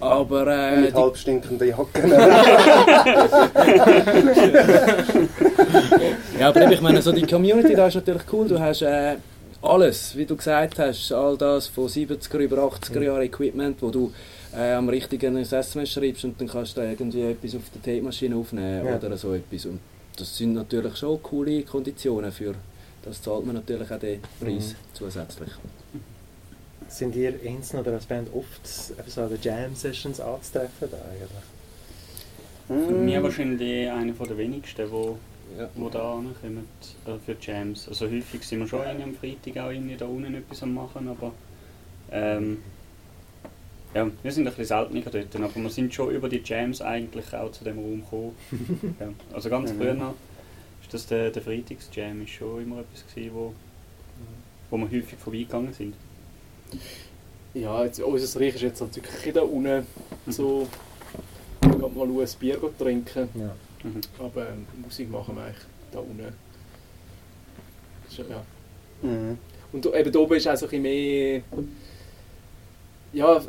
Aber 0.00 0.46
äh, 0.48 0.80
Mit 0.80 0.90
die, 0.90 0.94
halb 0.96 1.16
stinkenden 1.16 1.68
Jacken. 1.68 2.10
ja, 6.40 6.48
aber 6.48 6.62
eben, 6.62 6.72
ich 6.72 6.80
meine, 6.80 7.00
so 7.00 7.12
die 7.12 7.22
Community 7.24 7.76
da 7.76 7.86
ist 7.86 7.94
natürlich 7.94 8.22
cool. 8.32 8.48
Du 8.48 8.58
hast 8.58 8.82
äh, 8.82 9.14
alles, 9.64 10.16
wie 10.16 10.26
du 10.26 10.36
gesagt 10.36 10.78
hast, 10.78 11.10
all 11.12 11.36
das 11.36 11.66
von 11.68 11.88
70er 11.88 12.38
über 12.38 12.58
80er 12.58 13.02
Jahre 13.02 13.24
Equipment, 13.24 13.80
wo 13.82 13.90
du 13.90 14.12
äh, 14.56 14.72
am 14.72 14.88
richtigen 14.88 15.36
SMS 15.36 15.90
schreibst 15.90 16.24
und 16.24 16.40
dann 16.40 16.48
kannst 16.48 16.76
du 16.76 16.80
da 16.82 16.88
irgendwie 16.88 17.22
etwas 17.22 17.54
auf 17.56 17.62
der 17.74 17.82
Tape-Maschine 17.82 18.36
aufnehmen 18.36 18.86
Ja. 18.86 18.96
oder 18.96 19.16
so 19.16 19.32
etwas. 19.34 19.66
Und 19.66 19.80
das 20.16 20.36
sind 20.36 20.54
natürlich 20.54 20.96
schon 20.96 21.22
coole 21.22 21.62
Konditionen 21.62 22.30
für 22.32 22.54
das 23.02 23.20
zahlt 23.20 23.44
man 23.44 23.56
natürlich 23.56 23.90
auch 23.90 23.98
den 23.98 24.20
Preis 24.40 24.68
Mhm. 24.70 24.74
zusätzlich. 24.94 25.50
Sind 26.88 27.14
ihr 27.16 27.34
einzeln 27.46 27.80
oder 27.80 27.92
als 27.92 28.06
Band 28.06 28.28
oft 28.34 28.66
so 28.66 29.20
an 29.22 29.28
den 29.28 29.38
Jam-Sessions 29.42 30.20
anzutreffen? 30.20 30.88
Da 30.90 30.96
eigentlich? 31.10 32.86
Für 32.86 32.94
mich 32.94 33.22
wahrscheinlich 33.22 33.90
einer 33.90 34.12
der 34.12 34.38
wenigsten, 34.38 34.90
wo, 34.90 35.18
Ja. 35.58 35.68
wo 35.74 35.88
da 35.88 36.14
ankommen 36.14 36.68
äh, 37.06 37.12
für 37.24 37.34
die 37.34 37.46
Jams. 37.46 37.88
Also 37.88 38.06
häufig 38.06 38.42
sind 38.42 38.60
wir 38.60 38.66
schon 38.66 38.80
irgendwie 38.82 39.02
am 39.04 39.14
Freitag 39.14 39.62
auch 39.64 39.70
irgendwie 39.70 39.96
da 39.96 40.06
unten 40.06 40.34
etwas 40.34 40.62
am 40.62 40.74
machen, 40.74 41.08
aber 41.08 41.32
ähm, 42.10 42.58
ja, 43.94 44.10
wir 44.22 44.32
sind 44.32 44.46
ein 44.46 44.54
bisschen 44.54 44.64
seltener 44.64 45.02
dort, 45.02 45.36
aber 45.36 45.62
wir 45.62 45.70
sind 45.70 45.94
schon 45.94 46.10
über 46.10 46.28
die 46.28 46.42
Jams 46.44 46.80
eigentlich 46.82 47.32
auch 47.34 47.52
zu 47.52 47.62
dem 47.64 47.78
Raum 47.78 48.02
gekommen. 48.02 48.34
ja. 49.00 49.08
Also 49.32 49.48
ganz 49.48 49.72
Mhm. 49.72 49.76
früher 49.78 49.98
war 50.00 50.14
dass 50.90 51.06
der, 51.06 51.30
der 51.30 51.42
Freitagsjam 51.42 52.22
ist 52.22 52.30
schon 52.30 52.62
immer 52.62 52.80
etwas 52.80 53.04
gewesen, 53.06 53.34
wo, 53.34 53.52
wo 54.70 54.76
wir 54.76 54.86
häufig 54.86 55.18
vorbeigegangen 55.18 55.72
sind. 55.72 55.94
Ja, 57.52 57.84
jetzt, 57.84 58.00
unser 58.00 58.40
Reich 58.40 58.54
ist 58.54 58.62
jetzt 58.62 58.80
wirklich 58.80 59.32
da 59.34 59.42
unten 59.42 59.84
so. 60.28 60.68
Ich 61.62 61.70
gehe 61.70 61.78
mal 61.78 62.06
ein 62.08 62.28
Bier 62.38 62.58
trinken. 62.78 63.28
Ja. 63.34 63.56
Mhm. 63.84 64.00
Aber 64.18 64.48
ähm, 64.48 64.66
Musik 64.82 65.10
machen 65.10 65.36
wir 65.36 65.44
eigentlich 65.44 65.64
da 65.92 65.98
unten. 66.00 66.32
Ist 68.08 68.18
ja-. 68.18 68.44
Mhm. 69.02 69.38
Und 69.72 69.84
da- 69.84 69.92
eben 69.94 70.10
da 70.12 70.18
oben 70.18 70.34
ist 70.36 70.48
auch 70.48 70.56
so 70.56 70.66
ein 70.66 70.70
bisschen 70.70 70.82
mehr. 70.82 71.42
Ja, 73.12 73.36
ein 73.36 73.44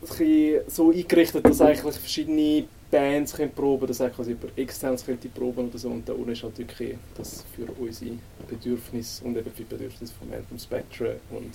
bisschen 0.00 0.60
so 0.68 0.90
eingerichtet, 0.90 1.44
dass 1.46 1.60
eigentlich 1.60 1.96
verschiedene 1.96 2.64
Bands 2.90 3.32
können 3.34 3.52
proben 3.52 3.86
dass 3.86 4.00
eigentlich 4.00 4.28
über 4.28 4.48
externes 4.56 5.04
könnte 5.04 5.28
proben 5.28 5.68
oder 5.68 5.78
so. 5.78 5.88
Und 5.88 6.08
da 6.08 6.12
unten 6.12 6.30
ist 6.32 6.42
halt 6.42 6.58
wirklich 6.58 6.96
das 7.16 7.44
für 7.54 7.70
unsere 7.80 8.16
Bedürfnisse 8.48 9.24
und 9.24 9.36
eben 9.36 9.50
für 9.50 9.62
die 9.62 9.74
Bedürfnisse 9.74 10.12
von 10.14 10.32
Anthem 10.32 10.58
Spectre 10.58 11.16
und 11.30 11.50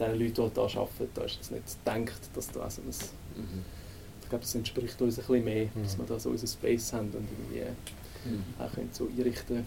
den 0.00 0.18
Leuten, 0.18 0.34
die 0.34 0.40
halt 0.42 0.56
da 0.56 0.62
arbeiten, 0.62 1.08
da 1.14 1.22
ist 1.22 1.38
es 1.40 1.50
nicht 1.50 1.64
gedacht, 1.84 2.20
dass 2.34 2.50
da 2.50 2.68
so 2.70 2.82
ein 2.82 2.88
Mhm. 2.88 3.64
Ich 4.28 4.30
glaube, 4.30 4.44
das 4.44 4.54
entspricht 4.54 5.00
uns 5.00 5.18
ein 5.18 5.24
bisschen 5.24 5.44
mehr, 5.44 5.66
dass 5.82 5.96
Mhm. 5.96 6.00
wir 6.02 6.06
da 6.06 6.18
so 6.20 6.28
unseren 6.28 6.48
Space 6.48 6.92
haben 6.92 7.06
und 7.06 7.14
irgendwie 7.14 7.70
Mhm. 8.28 8.44
auch 8.60 8.70
können 8.74 8.90
so 8.92 9.08
einrichten 9.16 9.64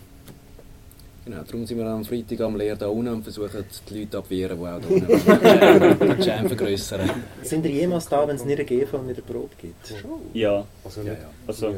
Genau, 1.25 1.44
darum 1.44 1.65
sind 1.68 1.77
wir 1.77 1.86
am 1.86 2.03
Freitag 2.06 2.41
am 2.41 2.56
Lehr 2.56 2.75
da 2.75 2.88
unten 2.88 3.13
und 3.13 3.24
versuchen 3.24 3.63
die 3.89 4.00
Leute 4.00 4.18
abwehren, 4.20 4.58
die 4.60 4.65
auch 4.65 4.80
da 4.80 4.88
unten 5.89 6.00
den 6.10 6.22
Jam 6.22 6.48
vergrößern. 6.48 7.10
Sind 7.44 7.65
ihr 7.65 7.72
jemals 7.72 8.08
da, 8.08 8.27
wenn 8.27 8.36
es 8.36 8.46
nicht 8.46 8.58
eine 8.60 8.65
GV 8.65 8.98
und 8.98 9.08
nicht 9.08 9.18
eine 9.24 9.32
Probe 9.34 9.50
gibt? 9.60 9.94
Ja, 10.34 10.65
Also 10.84 11.01
Ja, 11.01 11.12
nicht 11.12 11.22
ja. 11.24 11.30
also, 11.48 11.75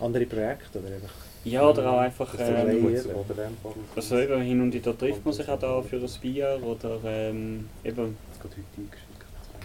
Andere 0.00 0.26
Projekte 0.26 0.78
oder 0.78 0.88
einfach? 0.88 1.14
ja 1.44 1.68
oder 1.68 1.90
auch 1.92 1.98
einfach... 2.00 2.34
Ähm, 2.38 2.96
also 3.96 4.18
eben 4.18 4.42
hin 4.42 4.60
und 4.62 4.72
wieder 4.74 4.96
trifft 4.96 5.24
man 5.24 5.34
sich 5.34 5.48
auch 5.48 5.58
da 5.58 5.82
für 5.82 5.96
ein 5.96 6.10
Bier 6.22 6.58
oder 6.62 6.98
ähm, 7.04 7.68
eben, 7.84 8.16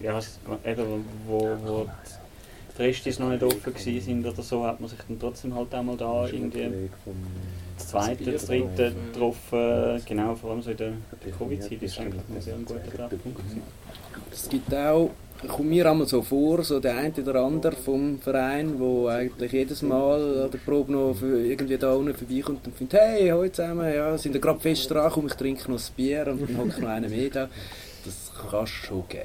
ja, 0.02 0.20
eben 0.66 1.06
wo, 1.28 1.58
wo 1.64 1.88
die 2.78 2.82
Restis 2.82 3.20
noch 3.20 3.30
nicht 3.30 3.44
offen 3.44 3.74
gewesen 3.74 4.02
sind 4.02 4.26
oder 4.26 4.42
so, 4.42 4.66
hat 4.66 4.80
man 4.80 4.90
sich 4.90 5.00
dann 5.08 5.20
trotzdem 5.20 5.56
halt 5.56 5.74
einmal 5.74 5.98
da 5.98 6.28
irgendwie 6.28 6.90
das 7.78 7.88
zweite, 7.88 8.32
das 8.32 8.46
dritte 8.46 8.94
getroffen, 9.12 10.02
genau, 10.06 10.36
vor 10.36 10.52
allem 10.52 10.62
so 10.62 10.72
in 10.72 10.78
der 10.78 10.94
Covid-Zeit 11.38 11.82
ist 11.82 12.00
eigentlich 12.00 12.22
ein 12.34 12.42
sehr 12.42 12.56
guter 12.56 12.84
Treffpunkt. 12.84 13.40
Es 14.32 14.50
gibt 14.50 14.74
auch, 14.74 15.12
kommt 15.48 15.70
mir 15.70 15.90
einmal 15.90 16.08
so 16.08 16.22
vor, 16.22 16.64
so 16.64 16.80
der 16.80 16.98
eine 16.98 17.14
oder 17.14 17.44
andere 17.44 17.76
vom 17.76 18.20
Verein, 18.20 18.80
wo 18.80 19.08
eigentlich 19.08 19.52
jedes 19.52 19.82
Mal 19.82 20.46
an 20.46 20.52
der 20.52 20.58
Probe 20.60 20.92
noch 20.92 21.14
für 21.14 21.46
irgendwie 21.46 21.78
da 21.78 21.94
unten 21.94 22.16
vorbeikommt 22.16 22.66
und 22.66 22.76
findet, 22.76 23.00
hey, 23.00 23.30
heute 23.30 23.52
zusammen, 23.52 23.94
ja, 23.94 24.18
sind 24.18 24.34
wir 24.34 24.42
gerade 24.42 24.60
fest 24.60 24.90
dran, 24.90 25.12
komm, 25.12 25.28
ich 25.28 25.34
trinke 25.34 25.70
noch 25.70 25.80
ein 25.80 25.96
Bier 25.96 26.28
und 26.28 26.50
dann 26.50 26.58
hockt 26.58 26.80
noch 26.80 26.90
einer 26.90 27.10
mehr 27.10 27.30
da. 27.30 27.50
Das 28.06 28.32
kann 28.50 28.68
schon 28.68 29.08
geben. 29.08 29.24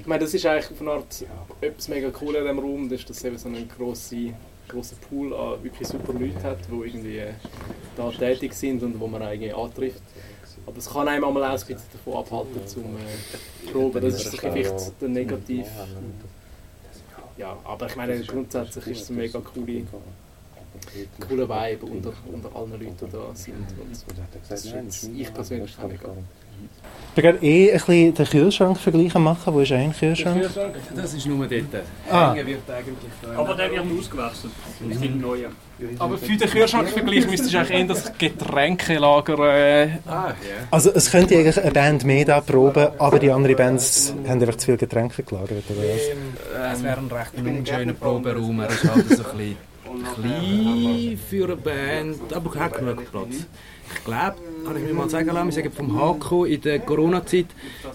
Ich 0.00 0.06
meine, 0.06 0.24
das 0.24 0.34
ist 0.34 0.44
eigentlich 0.44 0.76
von 0.76 0.88
einer 0.88 0.98
Art 0.98 1.24
etwas 1.60 1.88
mega 1.88 2.10
cool 2.20 2.36
in 2.36 2.42
diesem 2.42 2.58
Raum, 2.58 2.88
das 2.88 3.04
dass 3.04 3.16
es 3.18 3.24
eben 3.24 3.38
so 3.38 3.48
einen 3.48 3.68
grossen, 3.68 4.34
grossen 4.68 4.98
Pool 5.08 5.34
an 5.34 5.62
wirklich 5.62 5.88
super 5.88 6.12
Leuten 6.12 6.42
hat, 6.42 6.58
die 6.70 6.88
irgendwie 6.88 7.18
äh, 7.18 7.32
da 7.96 8.10
tätig 8.10 8.52
sind 8.54 8.82
und 8.82 9.00
wo 9.00 9.06
man 9.06 9.22
eigentlich 9.22 9.54
antrifft. 9.54 10.02
Aber 10.66 10.78
es 10.78 10.90
kann 10.90 11.08
einem 11.08 11.24
auch 11.24 11.34
ein 11.34 11.52
bisschen 11.52 11.76
davon 11.92 12.20
abhalten, 12.20 12.66
zum 12.66 12.96
äh, 12.96 13.70
proben. 13.70 14.00
Das 14.00 14.14
ist 14.14 14.38
vielleicht 14.38 15.00
der 15.00 15.08
Negativ. 15.08 15.66
Ja, 17.38 17.56
aber 17.64 17.86
ich 17.86 17.96
meine, 17.96 18.20
grundsätzlich 18.20 18.86
ist 18.88 19.02
es 19.02 19.10
ein 19.10 19.16
mega 19.16 19.40
coole, 19.40 19.84
cooler 21.26 21.48
Vibe 21.48 21.86
unter, 21.86 22.12
unter 22.32 22.56
allen 22.56 22.70
Leuten, 22.72 22.96
die 23.00 23.12
da 23.12 23.34
sind. 23.34 23.54
Und 23.78 23.92
ist 24.50 25.08
ich 25.16 25.34
persönlich 25.34 25.76
auch 25.78 25.88
mega. 25.88 26.08
Ich 27.14 27.22
gerade 27.22 27.38
eh 27.44 27.70
ein 27.72 27.76
bisschen 27.78 28.14
den 28.14 28.26
Kühlschrank 28.26 28.78
vergleichen 28.78 29.22
machen. 29.22 29.52
Wo 29.52 29.60
ist 29.60 29.72
ein 29.72 29.92
Kühlschrank? 29.92 30.48
Das 30.94 31.12
ist 31.12 31.26
nur 31.26 31.46
dort. 31.46 31.64
Ah. 32.10 32.32
Hängen 32.32 32.46
wird 32.46 32.70
eigentlich 32.70 33.12
da. 33.20 33.38
Aber 33.38 33.54
der 33.54 33.70
wird 33.70 33.80
ausgewechselt. 33.80 34.52
Das 34.88 34.98
sind 34.98 35.20
neue. 35.20 35.48
Aber 35.98 36.16
für 36.16 36.36
den 36.36 36.48
Kühlschrankvergleich 36.48 37.26
müsstest 37.26 37.52
du 37.52 37.58
eigentlich 37.58 37.78
eher 37.78 37.84
das 37.86 38.12
Getränkelager. 38.16 39.56
Äh, 39.56 39.88
Ah, 40.06 40.28
ja. 40.28 40.34
Also 40.70 40.90
es 40.94 41.10
könnte 41.10 41.34
eigentlich 41.36 41.60
eine 41.60 41.70
Band 41.72 42.04
mehr 42.04 42.24
da 42.24 42.40
proben, 42.40 42.88
aber 42.98 43.18
die 43.18 43.30
anderen 43.30 43.56
Bands 43.56 44.14
haben 44.26 44.40
einfach 44.40 44.56
zu 44.56 44.66
viele 44.66 44.78
Getränke 44.78 45.22
gelagert. 45.22 45.64
Oder 45.68 45.80
was? 45.80 46.76
Es 46.76 46.82
wäre 46.82 46.98
ein 46.98 47.10
recht 47.10 47.32
unschöner 47.36 47.92
Proberaum. 47.94 48.60
Er 48.60 48.68
ist 48.70 48.84
halt 48.84 49.08
so 49.08 49.24
ein 49.24 49.36
bisschen 49.36 49.56
klein 50.04 51.18
für 51.28 51.44
eine 51.44 51.56
Band, 51.56 52.32
aber 52.32 52.54
hat 52.58 52.74
genug 52.74 53.10
Platz. 53.10 53.46
Ich 53.94 54.04
glaube, 54.04 54.36
kann 54.64 54.76
ich 54.76 54.82
mir 54.84 54.94
mal 54.94 55.10
sagen 55.10 55.28
lassen, 55.28 55.46
wir 55.46 55.52
sagen 55.52 55.72
vom 55.72 55.98
HK 55.98 56.46
in 56.46 56.60
der 56.60 56.78
Corona-Zeit 56.80 57.46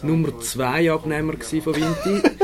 Nummer 0.04 0.40
2 0.40 0.92
Abnehmer 0.92 1.34
von 1.34 1.76
Vinti. 1.76 2.30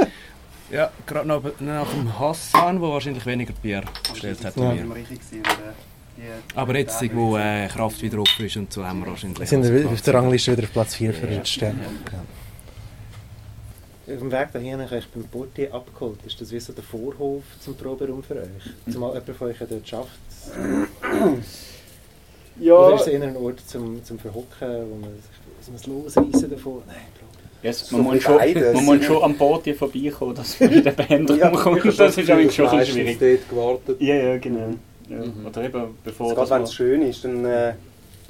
Ja, 0.71 0.89
gerade 1.05 1.27
nach, 1.27 1.41
nach 1.59 1.87
dem 1.87 2.19
Hassan, 2.19 2.81
der 2.81 2.89
wahrscheinlich 2.89 3.23
weniger 3.27 3.53
Bier 3.53 3.83
bestellt 4.11 4.43
hat. 4.43 4.57
Ja. 4.57 4.73
Aber 6.55 6.75
jetzt, 6.75 6.99
wo 7.13 7.37
äh, 7.37 7.67
Kraft 7.67 8.01
wieder 8.01 8.17
offen 8.17 8.45
ist 8.45 8.57
und 8.57 8.73
so, 8.73 8.83
haben 8.83 9.01
wir 9.01 9.07
wahrscheinlich... 9.07 9.47
sind 9.47 9.63
wir 9.63 9.87
auf 9.87 10.01
der 10.01 10.13
Rangliste 10.15 10.51
wieder 10.51 10.63
auf 10.63 10.73
Platz 10.73 10.95
4 10.95 11.13
verrutscht. 11.13 11.61
Ja. 11.61 11.73
Auf 14.05 14.19
dem 14.19 14.31
Weg 14.33 14.51
dahin 14.51 14.81
habe 14.81 14.97
ich 14.97 15.07
beim 15.07 15.23
Portier 15.23 15.73
abgeholt. 15.73 16.19
Ist 16.25 16.39
das 16.41 16.51
wie 16.51 16.59
so 16.59 16.73
der 16.73 16.83
Vorhof 16.83 17.43
zum 17.61 17.75
Proberaum 17.75 18.21
für 18.21 18.35
euch? 18.35 18.91
Zumal 18.91 19.13
jemand 19.13 19.37
von 19.37 19.47
euch 19.47 19.57
dort 19.59 19.87
schafft. 19.87 20.19
ja, 22.59 22.73
Oder 22.75 22.95
ist 22.95 23.01
es 23.01 23.07
eher 23.07 23.21
ein 23.23 23.37
Ort 23.37 23.61
zum, 23.65 24.03
zum 24.03 24.19
Verhocken, 24.19 24.89
wo 24.89 24.95
man 24.95 25.09
sich 25.61 25.71
muss 25.71 25.87
losreißen 25.87 26.49
davon? 26.49 26.81
Nein. 26.85 26.97
Yes, 27.61 27.87
So 27.87 27.95
man, 27.95 28.05
muss 28.07 28.13
viel 28.15 28.21
schon, 28.21 28.73
man 28.73 28.85
muss 28.85 29.05
schon 29.05 29.23
am 29.23 29.37
Boot 29.37 29.65
vorbeikommen, 29.69 30.35
dass 30.35 30.59
man 30.59 30.71
in 30.73 30.83
der 30.83 30.91
Band 30.91 31.29
Ja, 31.37 31.47
rumkommt. 31.47 31.97
Das 31.97 32.17
ist 32.17 32.29
eigentlich 32.29 32.53
schon 32.53 32.67
ein 32.67 32.79
bisschen 32.79 32.93
schwierig. 32.95 33.19
dort 33.19 33.49
gewartet. 33.49 34.01
Ja, 34.01 34.15
ja, 34.15 34.37
genau. 34.37 34.73
Ja. 35.07 35.17
Mhm. 35.19 35.45
Oder 35.47 35.63
eben, 35.63 35.97
bevor 36.03 36.27
Gerade 36.35 36.41
das 36.41 36.49
wenn 36.49 36.63
es 36.63 36.73
schön 36.73 37.01
ist, 37.03 37.23
dann, 37.23 37.45
äh, 37.45 37.73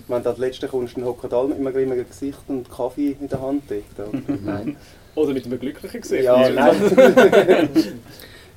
wenn 0.07 0.21
du 0.21 0.29
als 0.29 0.37
Letzte 0.37 0.67
kommst, 0.67 0.95
dann 0.97 1.05
hocken 1.05 1.31
alle 1.33 1.47
mit 1.47 1.57
einem 1.57 1.73
grimmigen 1.73 2.07
Gesicht 2.07 2.37
und 2.47 2.69
Kaffee 2.69 3.17
in 3.19 3.27
der 3.27 3.41
Hand 3.41 3.63
dort. 3.69 4.13
Nein. 4.43 4.77
Oder 5.15 5.33
mit 5.33 5.45
einem 5.45 5.59
glücklichen 5.59 6.01
Gesicht. 6.01 6.23
Ja, 6.23 6.49
nein. 6.49 7.69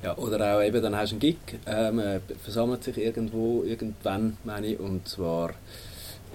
Ja, 0.03 0.15
oder 0.17 0.55
auch 0.55 0.61
eben, 0.61 0.81
dann 0.81 0.95
hast 0.95 1.11
du 1.11 1.15
einen 1.15 1.19
Gig, 1.19 1.37
äh, 1.65 1.91
man 1.91 2.21
versammelt 2.43 2.83
sich 2.83 2.97
irgendwo, 2.97 3.63
irgendwann, 3.63 4.37
meine 4.43 4.67
ich, 4.67 4.79
und 4.79 5.07
zwar, 5.07 5.53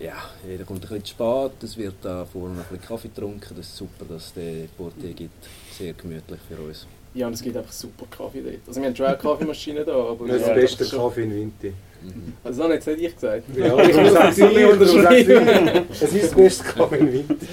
ja, 0.01 0.15
jeder 0.49 0.65
kommt 0.65 0.81
ein 0.85 0.89
bisschen 0.89 1.05
zu 1.05 1.11
spät, 1.13 1.63
es 1.63 1.77
wird 1.77 1.95
da 2.03 2.25
vorne 2.25 2.57
noch 2.57 2.65
ein 2.65 2.69
bisschen 2.71 2.89
Kaffee 2.89 3.09
getrunken, 3.09 3.55
das 3.57 3.67
ist 3.67 3.77
super, 3.77 4.05
dass 4.09 4.27
es 4.27 4.33
den 4.35 4.69
Portier 4.77 5.13
gibt, 5.13 5.47
sehr 5.71 5.93
gemütlich 5.93 6.41
für 6.49 6.61
uns. 6.61 6.87
Ja, 7.15 7.29
und 7.29 7.35
es 7.35 7.43
gibt 7.43 7.57
einfach 7.57 7.73
super 7.73 8.07
Kaffee 8.11 8.43
dort. 8.43 8.57
Also 8.67 8.81
wir 8.81 8.89
haben 8.89 8.97
schon 8.97 9.07
eine 9.07 9.17
Kaffeemaschine 9.19 9.85
da, 9.85 9.95
aber... 9.95 10.27
Das 10.27 10.37
ist 10.39 10.47
der 10.47 10.55
beste 10.55 10.85
Kaffee 10.97 11.23
in 11.25 11.35
Winti. 11.35 11.69
Mhm. 11.69 12.33
Also 12.43 12.59
das 12.59 12.65
habe 12.65 12.75
jetzt 12.75 12.87
nicht 12.89 13.01
ich 13.01 13.15
gesagt. 13.15 13.45
Ja, 13.55 13.79
ich 13.79 13.97
muss 13.97 14.93
unterschreiben. 14.93 15.47
dir. 15.47 15.87
Es 15.91 16.03
ist 16.03 16.25
das 16.25 16.35
beste 16.35 16.65
Kaffee 16.65 16.99
in 16.99 17.13
Winti. 17.13 17.47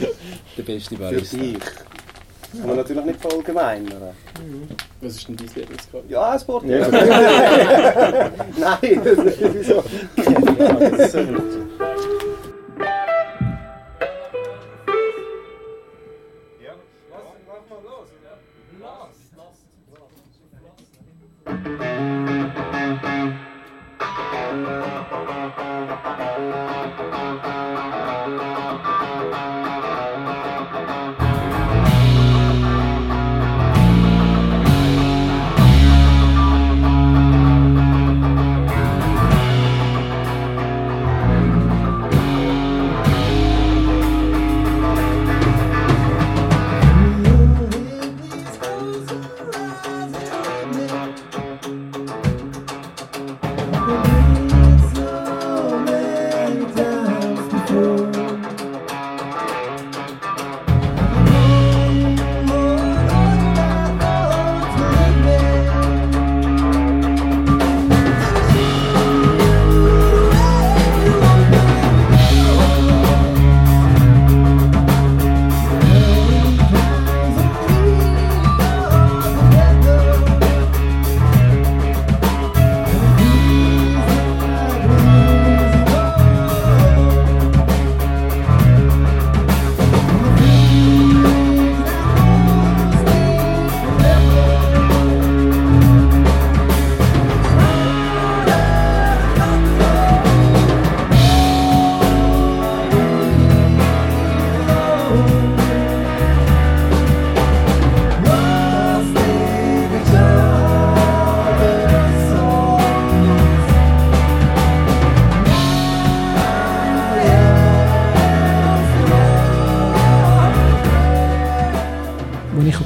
Der 0.58 0.64
beste 0.64 0.96
Für 0.96 1.26
Barista. 2.52 2.58
dich. 2.58 2.64
Aber 2.64 2.76
natürlich 2.76 3.06
nicht 3.06 3.22
verallgemeinern. 3.22 4.14
Was 5.02 5.16
ist 5.16 5.28
denn 5.28 5.38
dein 5.38 5.48
Lieblingskaffee? 5.48 6.04
Ja, 6.10 6.32
ein 6.32 6.40
Sport. 6.40 6.66
Ja. 6.66 6.88
Nein, 8.58 9.02
das 9.04 9.18
ist 9.18 9.42
nicht 9.42 9.66
so. 9.66 9.84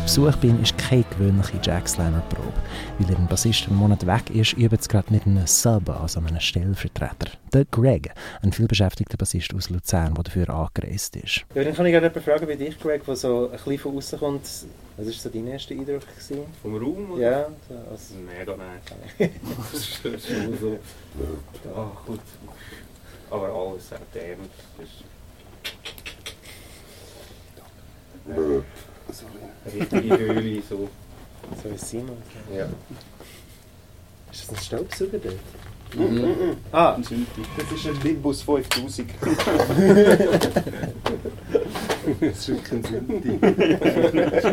Besuch 0.03 0.35
bin, 0.35 0.61
ist 0.61 0.77
keine 0.77 1.03
gewöhnliche 1.03 1.57
Jack 1.63 1.87
Slammer-Probe. 1.87 2.51
Weil 2.99 3.09
ihr 3.09 3.15
Bassist 3.27 3.67
einen 3.67 3.77
Monat 3.77 4.05
weg 4.05 4.29
ist, 4.31 4.53
übt 4.57 4.75
es 4.75 4.89
gerade 4.89 5.11
mit 5.13 5.25
einem 5.25 5.47
Sub, 5.47 5.89
also 5.89 6.19
einem 6.19 6.39
Stellvertreter. 6.41 7.31
Der 7.53 7.63
Greg, 7.65 8.11
ein 8.41 8.51
vielbeschäftigter 8.51 9.15
Bassist 9.15 9.53
aus 9.55 9.69
Luzern, 9.69 10.13
der 10.13 10.25
dafür 10.25 10.49
angereist 10.49 11.15
ist. 11.15 11.45
Ja, 11.55 11.63
dann 11.63 11.73
kann 11.73 11.85
ich 11.85 11.93
gerne 11.93 12.07
jemanden 12.07 12.21
fragen 12.21 12.47
wie 12.49 12.55
dich, 12.57 12.77
Greg, 12.79 13.05
der 13.05 13.15
so 13.15 13.45
ein 13.45 13.51
bisschen 13.51 13.79
von 13.79 13.97
außen 13.97 14.19
kommt. 14.19 14.43
Was 14.43 15.05
war 15.05 15.13
so 15.13 15.29
dein 15.29 15.47
erster 15.47 15.73
Eindruck? 15.73 16.01
Gewesen? 16.01 16.45
Vom 16.61 16.75
Raum? 16.75 17.11
Oder? 17.11 17.21
Ja, 17.21 17.47
so 17.69 17.75
als 17.89 18.11
Mega 18.11 18.57
nice. 18.57 19.31
das 19.71 19.81
ist 19.81 20.03
so. 20.59 20.79
Ja, 21.63 21.91
gut. 22.05 22.19
Aber 23.31 23.47
alles 23.47 23.87
sehr 23.87 23.99
dämmt. 24.13 24.51
Richtige 29.73 30.17
Höhle, 30.17 30.61
so. 30.67 30.89
so 31.61 31.69
ist 31.69 31.89
Simon. 31.89 32.17
Ja. 32.55 32.65
Ist 34.31 34.49
das 34.51 34.57
ein 34.57 34.63
Staubsauger 34.63 35.19
dort? 35.19 35.35
Ah, 36.71 36.93
Ein 36.95 37.03
Synthi. 37.03 37.41
das 37.55 37.71
ist 37.71 37.85
ein 37.85 38.01
Limbus 38.01 38.41
5000. 38.41 39.09
das 42.19 42.39
ist 42.39 42.47
wirklich 42.49 42.71
ein 42.71 42.83
Synthi. 42.83 43.39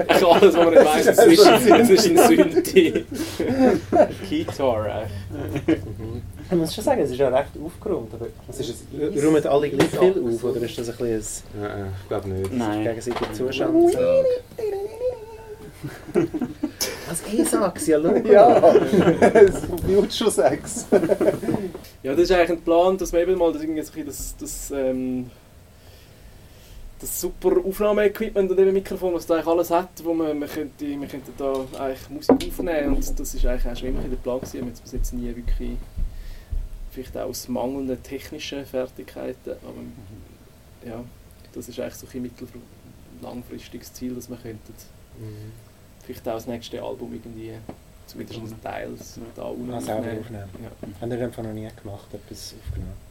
Alles, 0.09 0.55
was 0.55 0.55
man 0.55 0.71
nicht 0.71 0.85
weiss, 0.85 1.07
es 1.07 1.19
ist, 1.19 2.07
ist 2.07 2.07
ein 2.11 2.19
Synthi. 2.29 3.07
Guitar, 4.29 4.87
äh. 4.87 5.07
Ich 6.51 6.57
muss 6.57 6.75
schon 6.75 6.83
sagen, 6.83 7.01
es 7.03 7.11
ist 7.11 7.19
ja 7.19 7.29
recht 7.29 7.51
aufgeräumt. 7.65 8.13
Aber 8.13 8.27
ist 8.49 8.61
es? 8.61 9.25
Räumen 9.25 9.47
alle 9.47 9.71
gleich 9.71 9.89
viel 9.89 10.25
auf? 10.25 10.45
Oder 10.45 10.63
ist 10.63 10.79
das 10.79 10.89
ein 10.89 10.97
bisschen 10.97 11.45
Ja, 11.61 11.79
ja, 11.79 11.87
ich 12.03 12.09
glaube 12.09 12.29
nicht. 12.29 12.51
ein 12.51 12.59
Nein. 12.59 12.83
gegenseitig 12.85 13.33
Zustand? 13.33 13.75
Was 17.09 17.23
ich 17.33 17.49
sag's, 17.49 17.87
ja, 17.87 18.01
schau. 18.03 18.17
Ja, 18.27 18.75
es 19.33 19.63
wird 19.87 20.13
schon 20.13 20.31
Sex. 20.31 20.87
Ja, 22.03 22.13
das 22.13 22.21
ist 22.23 22.33
eigentlich 22.33 22.51
ein 22.51 22.61
Plan, 22.63 22.99
dass 22.99 23.13
man 23.13 23.23
eben 23.23 23.39
mal 23.39 23.53
das, 23.53 23.63
irgendwie 23.63 23.81
ein 23.81 24.07
das, 24.07 24.35
das, 24.39 24.71
ähm, 24.71 25.31
das 27.01 27.21
super 27.21 27.53
Aufnahmeequipment 27.65 28.51
und 28.51 28.59
eben 28.59 28.73
Mikrofon, 28.73 29.15
was 29.15 29.27
da 29.27 29.35
eigentlich 29.35 29.47
alles 29.47 29.71
hat, 29.71 29.89
wo 30.05 30.13
man, 30.15 30.39
man 30.39 30.49
könnte, 30.49 30.85
man 30.85 31.09
könnte 31.09 31.31
da 31.37 31.53
eigentlich 31.79 32.11
Musik 32.11 32.49
aufnehmen 32.49 32.97
und 32.97 33.21
das 33.21 33.35
ist 33.35 33.47
eigentlich 33.47 33.73
auch 33.73 33.77
schon 33.77 33.89
immer 33.89 34.01
ein 34.01 34.11
der 34.11 34.17
Plan 34.19 34.39
gewesen. 34.39 34.55
Wir 34.55 34.61
haben 34.63 34.73
es 34.73 34.81
bis 34.81 34.93
jetzt 34.93 35.13
nie 35.15 35.35
wirklich, 35.35 35.77
vielleicht 36.91 37.17
auch 37.17 37.29
aus 37.29 37.49
mangelnden 37.49 38.03
technischen 38.03 38.65
Fertigkeiten, 38.67 39.51
aber 39.63 40.89
ja, 40.89 41.05
das 41.53 41.69
ist 41.69 41.79
eigentlich 41.81 41.95
so 41.95 42.07
ein 42.13 42.23
mittel- 42.23 42.49
langfristiges 43.23 43.93
Ziel, 43.93 44.15
dass 44.15 44.29
wir 44.31 44.37
könnten 44.37 44.73
vielleicht 46.05 46.27
auch 46.29 46.35
das 46.35 46.47
nächste 46.47 46.83
Album 46.83 47.13
irgendwie 47.13 47.53
zumindest 48.07 48.41
Teils 48.63 49.19
da 49.37 49.43
unten 49.45 49.73
Ah, 49.73 49.81
selber 49.81 50.01
aufnehmen. 50.01 50.21
aufnehmen. 50.21 50.49
Ja. 50.63 51.01
Haben 51.01 51.11
wir 51.11 51.25
einfach 51.25 51.43
noch 51.43 51.53
nie 51.53 51.69
gemacht, 51.83 52.07
etwas 52.15 52.55
aufgenommen? 52.67 53.10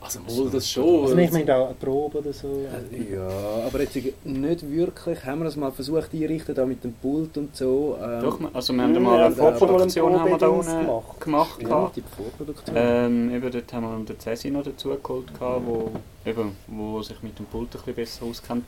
Also 0.00 0.20
mal 0.20 0.50
das 0.50 0.70
schon. 0.70 1.02
Also 1.02 1.16
ich 1.18 1.32
meine 1.32 1.44
da 1.44 1.64
eine 1.66 1.74
Probe 1.74 2.18
oder 2.18 2.32
so. 2.32 2.64
Ja, 3.12 3.28
aber 3.66 3.80
jetzt 3.80 3.96
nicht 4.24 4.70
wirklich. 4.70 5.24
Haben 5.24 5.40
wir 5.40 5.44
das 5.46 5.56
mal 5.56 5.72
versucht 5.72 6.14
einrichten, 6.14 6.54
da 6.54 6.64
mit 6.64 6.84
dem 6.84 6.92
Pult 6.92 7.36
und 7.36 7.56
so. 7.56 7.98
Ähm, 8.00 8.22
Doch, 8.22 8.38
also 8.54 8.72
wir 8.74 8.82
haben 8.84 9.02
mal 9.02 9.20
eine 9.24 9.34
Ja, 9.34 9.42
Vorproduktion 9.52 10.20
haben 10.20 10.30
wir 10.30 10.38
da 10.38 10.48
unten 10.48 10.70
gemacht. 10.70 11.20
gemacht. 11.20 11.62
ja, 11.62 11.92
die 11.96 12.02
Vorproduktion. 12.16 12.76
Ähm, 12.78 13.34
eben 13.34 13.50
dort 13.50 13.72
haben 13.72 13.82
wir 13.98 14.04
den 14.14 14.20
Cesi 14.20 14.50
noch 14.50 14.62
dazu 14.62 14.90
geholt, 15.02 15.34
gehabt, 15.34 15.62
wo, 15.66 15.90
eben, 16.24 16.56
wo 16.68 17.02
sich 17.02 17.20
mit 17.22 17.38
dem 17.38 17.46
Pult 17.46 17.68
ein 17.68 17.78
bisschen 17.78 17.94
besser 17.94 18.24
auskennt 18.26 18.64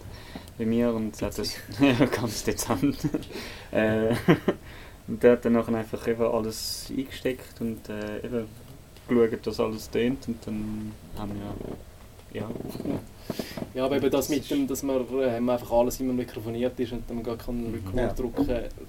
wie 0.59 0.67
mir 0.67 0.93
und 0.93 1.21
hat 1.23 1.39
das 1.39 1.55
ja, 1.81 2.05
ganz 2.21 2.43
dezent. 2.45 2.99
äh, 3.71 4.09
und 5.09 5.23
der 5.23 5.33
hat 5.33 5.45
dann 5.45 5.53
nachher 5.55 5.75
einfach 5.75 6.07
eben 6.09 6.23
alles 6.23 6.87
eingesteckt 6.91 7.61
und 7.61 7.89
äh, 7.89 8.19
eben 8.27 8.47
geschaut, 9.15 9.47
dass 9.47 9.61
alles 9.61 9.91
tönt 9.91 10.27
und 10.29 10.47
dann 10.47 10.93
haben 11.19 11.33
wir 11.35 12.41
ja, 12.41 12.49
Ja, 13.75 13.85
aber 13.85 13.97
eben 13.97 14.11
das 14.11 14.29
mit 14.29 14.49
dem, 14.51 14.67
dass 14.67 14.83
man 14.83 15.05
ähm, 15.21 15.49
einfach 15.49 15.71
alles 15.73 16.01
immer 16.01 16.13
mikrofoniert 16.13 16.79
ist 16.79 16.93
und 16.93 17.09
man 17.11 17.23
gar 17.23 17.37
keinen 17.37 17.73
Rekord 17.73 17.97
Ja. 17.97 18.13
drücken 18.13 18.47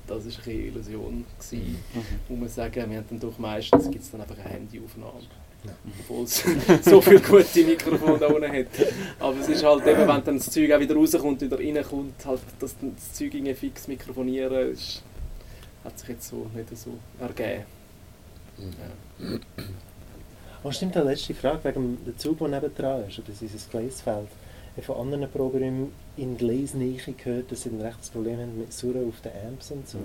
das 0.07 0.25
war 0.25 0.43
eine 0.45 0.53
Illusion. 0.53 1.25
Gewesen. 1.37 1.77
Mhm. 1.93 2.01
Muss 2.29 2.39
man 2.39 2.49
sagen, 2.49 2.89
wir 2.89 2.97
haben 2.97 3.05
dann 3.09 3.19
doch 3.19 3.37
meistens 3.39 3.89
gibt's 3.89 4.11
dann 4.11 4.21
einfach 4.21 4.37
eine 4.37 4.49
Handyaufnahme. 4.49 5.21
Obwohl 6.01 6.23
es 6.23 6.43
so 6.83 6.99
viele 7.01 7.19
gute 7.19 7.63
Mikrofone 7.63 8.17
da 8.17 8.27
unten 8.27 8.51
hat. 8.51 8.65
Aber 9.19 9.39
es 9.39 9.47
ist 9.47 9.63
halt 9.63 9.85
eben, 9.85 10.07
wenn 10.07 10.23
dann 10.23 10.37
das 10.37 10.49
Zeug 10.49 10.71
auch 10.71 10.79
wieder 10.79 10.95
rauskommt, 10.95 11.41
wieder 11.41 11.59
reinkommt, 11.59 12.25
halt, 12.25 12.41
dass 12.59 12.77
dann 12.79 12.95
das 12.95 13.13
Zeug 13.13 13.33
irgendwie 13.35 13.53
fix 13.53 13.87
mikrofonieren, 13.87 14.71
ist, 14.71 15.03
hat 15.83 15.99
sich 15.99 16.09
jetzt 16.09 16.27
so 16.27 16.47
nicht 16.55 16.75
so 16.75 16.97
ergeben. 17.19 17.63
Ja. 18.57 19.37
Oh, 20.63 20.71
stimmt, 20.71 20.95
die 20.95 20.99
letzte 20.99 21.33
Frage 21.33 21.63
wegen 21.63 21.97
dem 22.05 22.17
Zug, 22.17 22.37
der 22.37 22.47
nebendran 22.47 23.07
ist, 23.07 23.17
oder 23.17 23.29
dieses 23.39 23.69
Gleisfeld. 23.69 24.27
Ich 24.77 24.87
habe 24.87 24.99
von 24.99 25.13
anderen 25.13 25.29
Proben 25.29 25.91
in 26.17 26.37
Gleisnähe 26.37 26.97
gehört, 27.17 27.51
dass 27.51 27.63
sie 27.63 27.69
ein 27.69 27.81
rechtes 27.81 28.09
Problem 28.09 28.39
haben 28.39 28.57
mit 28.59 28.71
Surren 28.71 29.09
auf 29.09 29.19
den 29.21 29.31
Amps 29.47 29.71
und 29.71 29.87
so. 29.87 29.97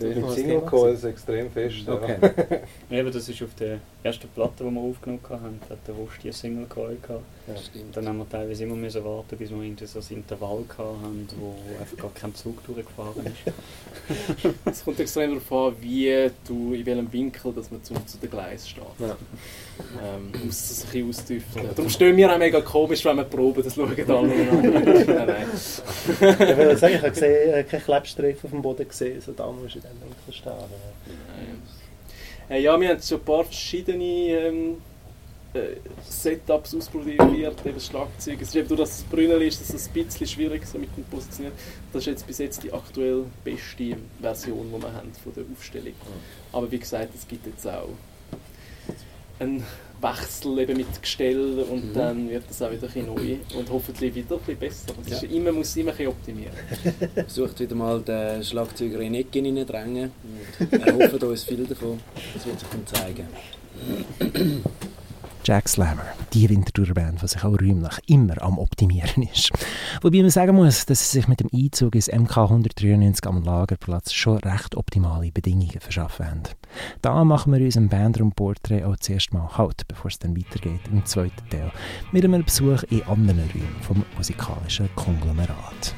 Der 0.00 0.14
Beim 0.14 0.30
Single 0.30 0.62
ist 0.94 1.04
extrem 1.04 1.50
fest. 1.50 1.78
ja. 1.84 1.94
Okay. 1.94 2.16
Eben, 2.90 3.12
das 3.12 3.28
ist 3.28 3.42
auf 3.42 3.52
der 3.58 3.78
ersten 4.04 4.28
Platte, 4.28 4.62
die 4.62 4.70
wir 4.70 4.80
aufgenommen 4.80 5.20
haben, 5.28 5.60
hat 5.68 5.78
der 5.88 5.96
Wurst 5.96 6.22
die 6.22 6.30
Single 6.30 6.66
Coil 6.66 6.96
gehabt. 7.02 7.24
Ja. 7.48 7.54
Dann 7.92 8.06
haben 8.06 8.18
wir 8.18 8.28
teilweise 8.28 8.62
immer 8.62 8.76
müssen 8.76 9.04
warten, 9.04 9.36
bis 9.36 9.50
wir 9.50 9.60
irgendwie 9.60 9.86
so 9.86 9.98
ein 9.98 10.04
Intervall 10.10 10.62
gehabt 10.68 10.78
haben, 10.78 11.28
wo 11.40 11.56
einfach 11.80 11.96
gar 11.96 12.12
kein 12.14 12.32
Zug 12.36 12.64
durchgefahren 12.64 13.26
ist. 13.26 14.44
Kommt 14.88 15.00
extrem 15.00 15.32
darauf 15.32 15.52
an, 15.52 15.76
wie 15.82 16.30
du, 16.46 16.72
in 16.72 16.86
welchem 16.86 17.12
Winkel 17.12 17.52
dass 17.52 17.70
man 17.70 17.84
zu, 17.84 17.92
zu 18.06 18.16
den 18.16 18.30
Gleis 18.30 18.66
steht. 18.66 18.84
Ja. 18.98 19.18
Ähm, 20.02 20.32
muss 20.46 20.66
das 20.66 20.84
ein 20.84 20.86
bisschen 20.86 21.10
austüfteln. 21.10 21.68
Darum 21.76 21.90
stehen 21.90 22.16
wir 22.16 22.32
auch 22.32 22.38
mega 22.38 22.62
komisch, 22.62 23.04
wenn 23.04 23.18
wir 23.18 23.24
proben, 23.24 23.62
das 23.62 23.74
schauen 23.74 23.90
alle 23.90 24.28
nein, 24.28 25.26
nein. 25.26 25.46
Ich 25.52 26.56
will 26.56 26.78
sagen, 26.78 26.94
ich 26.94 27.02
habe 27.02 27.10
gesehen, 27.10 27.68
keinen 27.68 27.82
Klebstreifen 27.82 28.40
auf 28.44 28.50
dem 28.50 28.62
Boden 28.62 28.88
gesehen, 28.88 29.20
so 29.20 29.32
da 29.32 29.52
musst 29.52 29.74
du 29.74 29.80
in 29.80 29.84
diesem 29.84 30.00
Winkel 30.00 30.32
stehen. 30.32 30.52
oder? 30.52 32.56
Äh, 32.56 32.62
ja, 32.62 32.80
wir 32.80 32.88
haben 32.88 33.02
schon 33.02 33.18
ein 33.18 33.24
paar 33.24 33.44
verschiedene 33.44 34.04
ähm, 34.04 34.70
äh, 34.70 34.72
Setups 36.08 36.74
ausprobiert, 36.74 37.20
eben 37.20 37.74
das 37.74 37.86
Schlagzeug. 37.86 38.38
Es 38.40 38.48
ist 38.48 38.56
eben 38.56 38.68
durch 38.68 38.80
das 38.80 39.02
Brünnel 39.04 39.42
ist 39.42 39.60
es 39.60 39.88
ein 39.88 39.92
bisschen 39.92 40.26
schwierig 40.26 40.66
so 40.66 40.78
mit 40.78 40.96
dem 40.96 41.04
Positionieren. 41.04 41.56
Das 41.92 42.02
ist 42.02 42.06
jetzt 42.06 42.26
bis 42.26 42.38
jetzt 42.38 42.62
die 42.62 42.72
aktuell 42.72 43.24
beste 43.44 43.96
Version, 44.20 44.72
die 44.74 44.82
wir 44.82 44.92
haben 44.92 45.12
von 45.22 45.32
der 45.34 45.44
Aufstellung. 45.52 45.94
Aber 46.52 46.70
wie 46.70 46.78
gesagt, 46.78 47.14
es 47.14 47.26
gibt 47.26 47.46
jetzt 47.46 47.66
auch 47.66 47.90
einen 49.40 49.62
Wechsel 50.00 50.58
eben 50.58 50.76
mit 50.76 51.02
Gestell 51.02 51.64
und 51.70 51.92
dann 51.94 52.28
wird 52.28 52.44
das 52.48 52.62
auch 52.62 52.70
wieder 52.70 52.88
ein 52.94 53.06
neu 53.06 53.36
und 53.56 53.70
hoffentlich 53.70 54.14
wieder 54.14 54.36
ein 54.36 54.40
bisschen 54.40 54.58
besser. 54.58 54.94
Es 55.06 55.22
ist 55.22 55.32
immer, 55.32 55.52
muss 55.52 55.76
immer 55.76 55.92
ein 55.96 56.06
optimieren. 56.06 56.52
Versucht 57.14 57.58
wieder 57.60 57.74
mal 57.74 58.00
den 58.00 58.42
Schlagzeuger 58.44 59.00
in 59.00 59.12
die 59.12 59.20
Ecke 59.20 59.42
reindrängen. 59.42 60.12
und 60.58 60.72
erhoffen 60.72 61.28
uns 61.28 61.44
viel 61.44 61.66
davon. 61.66 62.00
Das 62.34 62.46
wird 62.46 62.60
sich 62.60 62.68
dann 62.68 62.86
zeigen. 62.86 63.26
Jack 65.48 65.66
Slammer, 65.66 66.04
die 66.34 66.46
Winterthurer 66.50 66.92
Band, 66.92 67.22
die 67.22 67.26
sich 67.26 67.42
auch 67.42 67.58
räumlich 67.58 67.98
immer 68.06 68.42
am 68.42 68.58
Optimieren 68.58 69.22
ist. 69.22 69.50
Wobei 70.02 70.20
man 70.20 70.28
sagen 70.28 70.54
muss, 70.54 70.84
dass 70.84 71.10
sie 71.10 71.20
sich 71.20 71.26
mit 71.26 71.40
dem 71.40 71.48
Einzug 71.50 71.94
ins 71.94 72.12
MK 72.12 72.36
193 72.36 73.26
am 73.26 73.42
Lagerplatz 73.42 74.12
schon 74.12 74.36
recht 74.40 74.74
optimale 74.74 75.32
Bedingungen 75.32 75.80
verschaffen 75.80 76.26
haben. 76.26 76.42
Da 77.00 77.24
machen 77.24 77.54
wir 77.54 77.64
unserem 77.64 77.88
Bandraum-Porträt 77.88 78.84
auch 78.84 78.98
zuerst 78.98 79.32
mal 79.32 79.48
Halt, 79.56 79.88
bevor 79.88 80.10
es 80.10 80.18
dann 80.18 80.36
weitergeht 80.36 80.82
im 80.92 81.06
zweiten 81.06 81.48
Teil, 81.48 81.72
mit 82.12 82.26
einem 82.26 82.44
Besuch 82.44 82.82
in 82.90 83.04
anderen 83.04 83.48
Räumen 83.54 83.76
vom 83.80 84.04
musikalischen 84.18 84.90
Konglomerat. 84.96 85.94